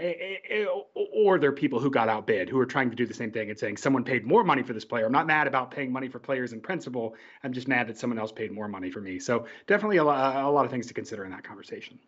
[0.95, 3.59] or they're people who got outbid who are trying to do the same thing and
[3.59, 5.07] saying someone paid more money for this player.
[5.07, 7.15] I'm not mad about paying money for players in principle.
[7.43, 9.19] I'm just mad that someone else paid more money for me.
[9.19, 11.99] So definitely a, a lot of things to consider in that conversation.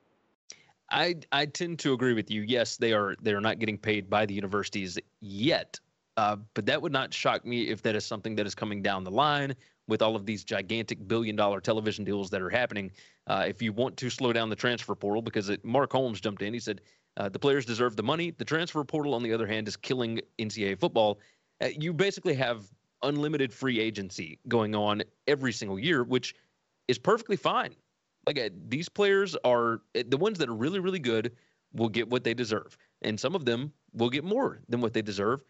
[0.90, 2.42] I I tend to agree with you.
[2.42, 5.78] Yes, they are they are not getting paid by the universities yet,
[6.16, 9.04] uh, but that would not shock me if that is something that is coming down
[9.04, 9.54] the line
[9.88, 12.90] with all of these gigantic billion dollar television deals that are happening.
[13.26, 16.42] Uh, if you want to slow down the transfer portal, because it, Mark Holmes jumped
[16.42, 16.80] in, he said
[17.16, 18.30] uh, the players deserve the money.
[18.30, 21.18] The transfer portal, on the other hand, is killing NCAA football.
[21.60, 22.66] Uh, you basically have
[23.02, 26.34] unlimited free agency going on every single year, which
[26.88, 27.74] is perfectly fine
[28.30, 31.32] like uh, these players are eh, the ones that are really really good
[31.72, 32.76] will get what they deserve.
[33.02, 35.42] And some of them will get more than what they deserve.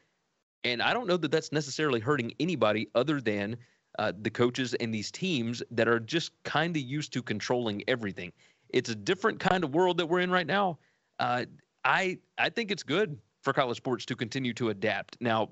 [0.65, 3.57] And i don't know that that's necessarily hurting anybody other than
[3.99, 8.33] uh, the coaches and these teams that are just kind of used to controlling everything.
[8.69, 10.79] It's a different kind of world that we're in right now.
[11.19, 11.45] Uh,
[11.85, 15.17] i i think it's good for college sports to continue to adapt.
[15.21, 15.51] Now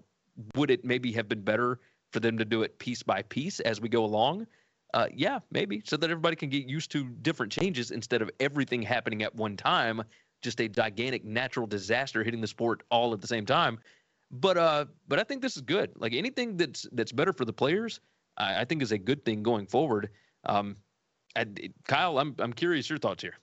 [0.54, 1.80] would it maybe have been better
[2.12, 4.46] for them to do it piece by piece as we go along
[4.94, 8.82] uh, yeah, maybe so that everybody can get used to different changes instead of everything
[8.82, 10.02] happening at one time,
[10.42, 13.78] just a gigantic natural disaster hitting the sport all at the same time.
[14.30, 15.90] But uh, but I think this is good.
[15.96, 18.00] Like anything that's that's better for the players,
[18.36, 20.10] I, I think is a good thing going forward.
[20.44, 20.76] Um,
[21.36, 21.46] I,
[21.86, 23.34] Kyle, I'm I'm curious your thoughts here.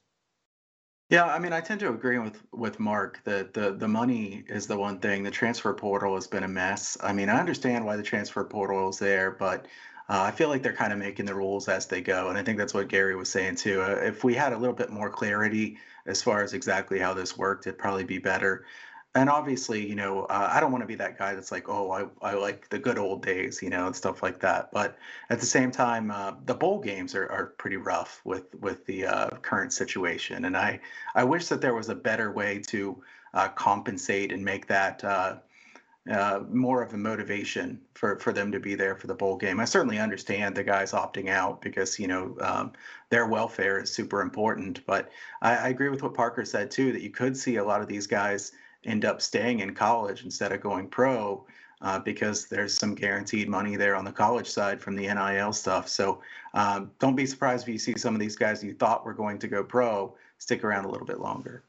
[1.12, 4.66] Yeah, I mean, I tend to agree with with Mark that the the money is
[4.66, 5.22] the one thing.
[5.22, 6.98] The transfer portal has been a mess.
[7.02, 9.68] I mean, I understand why the transfer portal is there, but
[10.08, 12.44] uh, I feel like they're kind of making the rules as they go, and I
[12.44, 13.82] think that's what Gary was saying too.
[13.82, 17.38] Uh, if we had a little bit more clarity as far as exactly how this
[17.38, 18.66] worked, it'd probably be better.
[19.16, 21.90] And obviously, you know, uh, I don't want to be that guy that's like, oh,
[21.90, 24.72] I, I like the good old days, you know, and stuff like that.
[24.74, 24.98] But
[25.30, 29.06] at the same time, uh, the bowl games are, are pretty rough with with the
[29.06, 30.82] uh, current situation, and I
[31.16, 33.02] I wish that there was a better way to
[33.34, 35.04] uh, compensate and make that
[36.12, 39.60] uh, more of a motivation for, for them to be there for the bowl game.
[39.60, 42.74] I certainly understand the guys opting out because you know um,
[43.10, 44.86] their welfare is super important.
[44.86, 45.10] But
[45.42, 47.88] I, I, agree with what Parker said too that you could see a lot of
[47.88, 48.52] these guys
[48.84, 51.44] end up staying in college instead of going pro
[51.82, 55.88] uh, because there's some guaranteed money there on the college side from the NIL stuff.
[55.88, 56.22] So
[56.54, 59.40] um, don't be surprised if you see some of these guys you thought were going
[59.40, 61.64] to go pro stick around a little bit longer.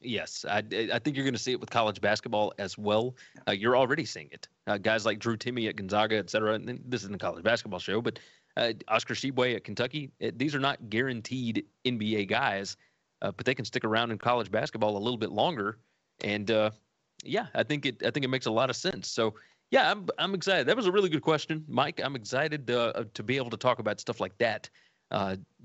[0.00, 0.58] Yes, I,
[0.92, 3.16] I think you're going to see it with college basketball as well.
[3.48, 4.46] Uh, you're already seeing it.
[4.66, 6.54] Uh, guys like Drew Timme at Gonzaga, et cetera.
[6.54, 8.18] And this isn't a college basketball show, but
[8.56, 10.10] uh, Oscar Tshiebwe at Kentucky.
[10.20, 12.76] It, these are not guaranteed NBA guys,
[13.22, 15.78] uh, but they can stick around in college basketball a little bit longer.
[16.22, 16.70] And uh,
[17.24, 18.02] yeah, I think it.
[18.04, 19.08] I think it makes a lot of sense.
[19.08, 19.34] So
[19.70, 20.66] yeah, I'm I'm excited.
[20.66, 22.00] That was a really good question, Mike.
[22.02, 24.68] I'm excited uh, to be able to talk about stuff like that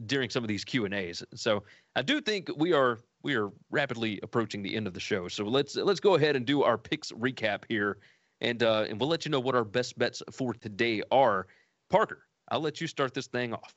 [0.06, 1.24] during some of these Q and A's.
[1.36, 1.64] So
[1.96, 5.28] I do think we are we are rapidly approaching the end of the show.
[5.28, 7.98] So let's let's go ahead and do our picks recap here,
[8.42, 11.48] and uh, and we'll let you know what our best bets for today are.
[11.90, 13.74] Parker, I'll let you start this thing off.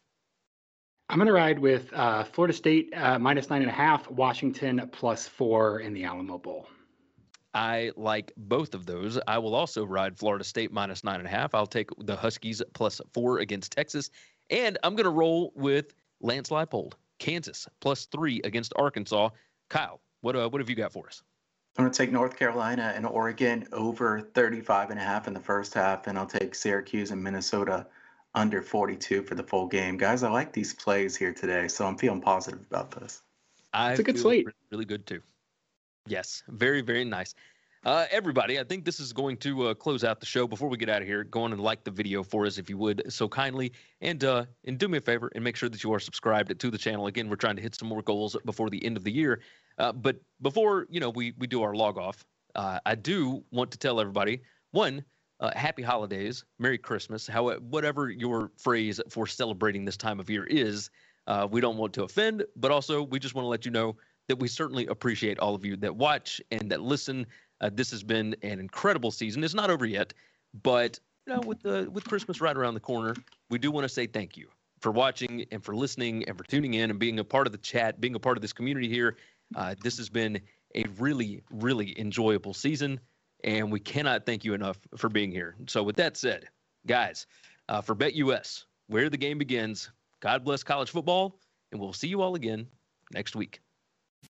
[1.09, 4.89] I'm going to ride with uh, Florida State uh, minus nine and a half, Washington
[4.91, 6.67] plus four in the Alamo Bowl.
[7.55, 9.19] I like both of those.
[9.27, 11.55] I will also ride Florida State minus nine and a half.
[11.55, 14.11] I'll take the Huskies plus four against Texas,
[14.51, 19.31] and I'm going to roll with Lance Leipold Kansas plus three against Arkansas.
[19.69, 21.23] Kyle, what uh, what have you got for us?
[21.77, 25.41] I'm going to take North Carolina and Oregon over 35 and a half in the
[25.41, 27.87] first half, and I'll take Syracuse and Minnesota
[28.35, 29.99] under 42 for the full game.
[29.99, 33.23] Guys, I like these plays here today, so I'm feeling positive about this.
[33.75, 34.47] I it's a good slate.
[34.71, 35.21] Really good too.
[36.07, 37.35] Yes, very very nice.
[37.87, 40.49] Uh, everybody, I think this is going to uh, close out the show.
[40.49, 42.69] Before we get out of here, go on and like the video for us if
[42.69, 45.85] you would, so kindly, and uh, and do me a favor and make sure that
[45.85, 47.07] you are subscribed to the channel.
[47.07, 49.41] Again, we're trying to hit some more goals before the end of the year.
[49.79, 52.25] Uh, but before you know, we we do our log off.
[52.57, 54.43] Uh, I do want to tell everybody
[54.73, 55.05] one.
[55.39, 60.45] Uh, happy holidays, Merry Christmas, how whatever your phrase for celebrating this time of year
[60.47, 60.91] is.
[61.51, 63.97] we don't want to offend, but also we just want to let you know
[64.29, 67.27] that we certainly appreciate all of you that watch and that listen
[67.61, 69.43] uh, this has been an incredible season.
[69.45, 70.13] It's not over yet,
[70.63, 73.15] but you know, with the with Christmas right around the corner,
[73.51, 74.49] we do want to say thank you
[74.81, 77.59] for watching and for listening and for tuning in and being a part of the
[77.59, 79.17] chat, being a part of this community here.
[79.55, 80.41] Uh, this has been
[80.75, 83.01] a really, really enjoyable season,
[83.45, 85.57] and we cannot thank you enough for being here.
[85.67, 86.49] So, with that said,
[86.87, 87.27] guys,
[87.69, 91.39] uh, for BetUS, where the game begins, God bless college football,
[91.73, 92.67] and we'll see you all again
[93.13, 93.61] next week.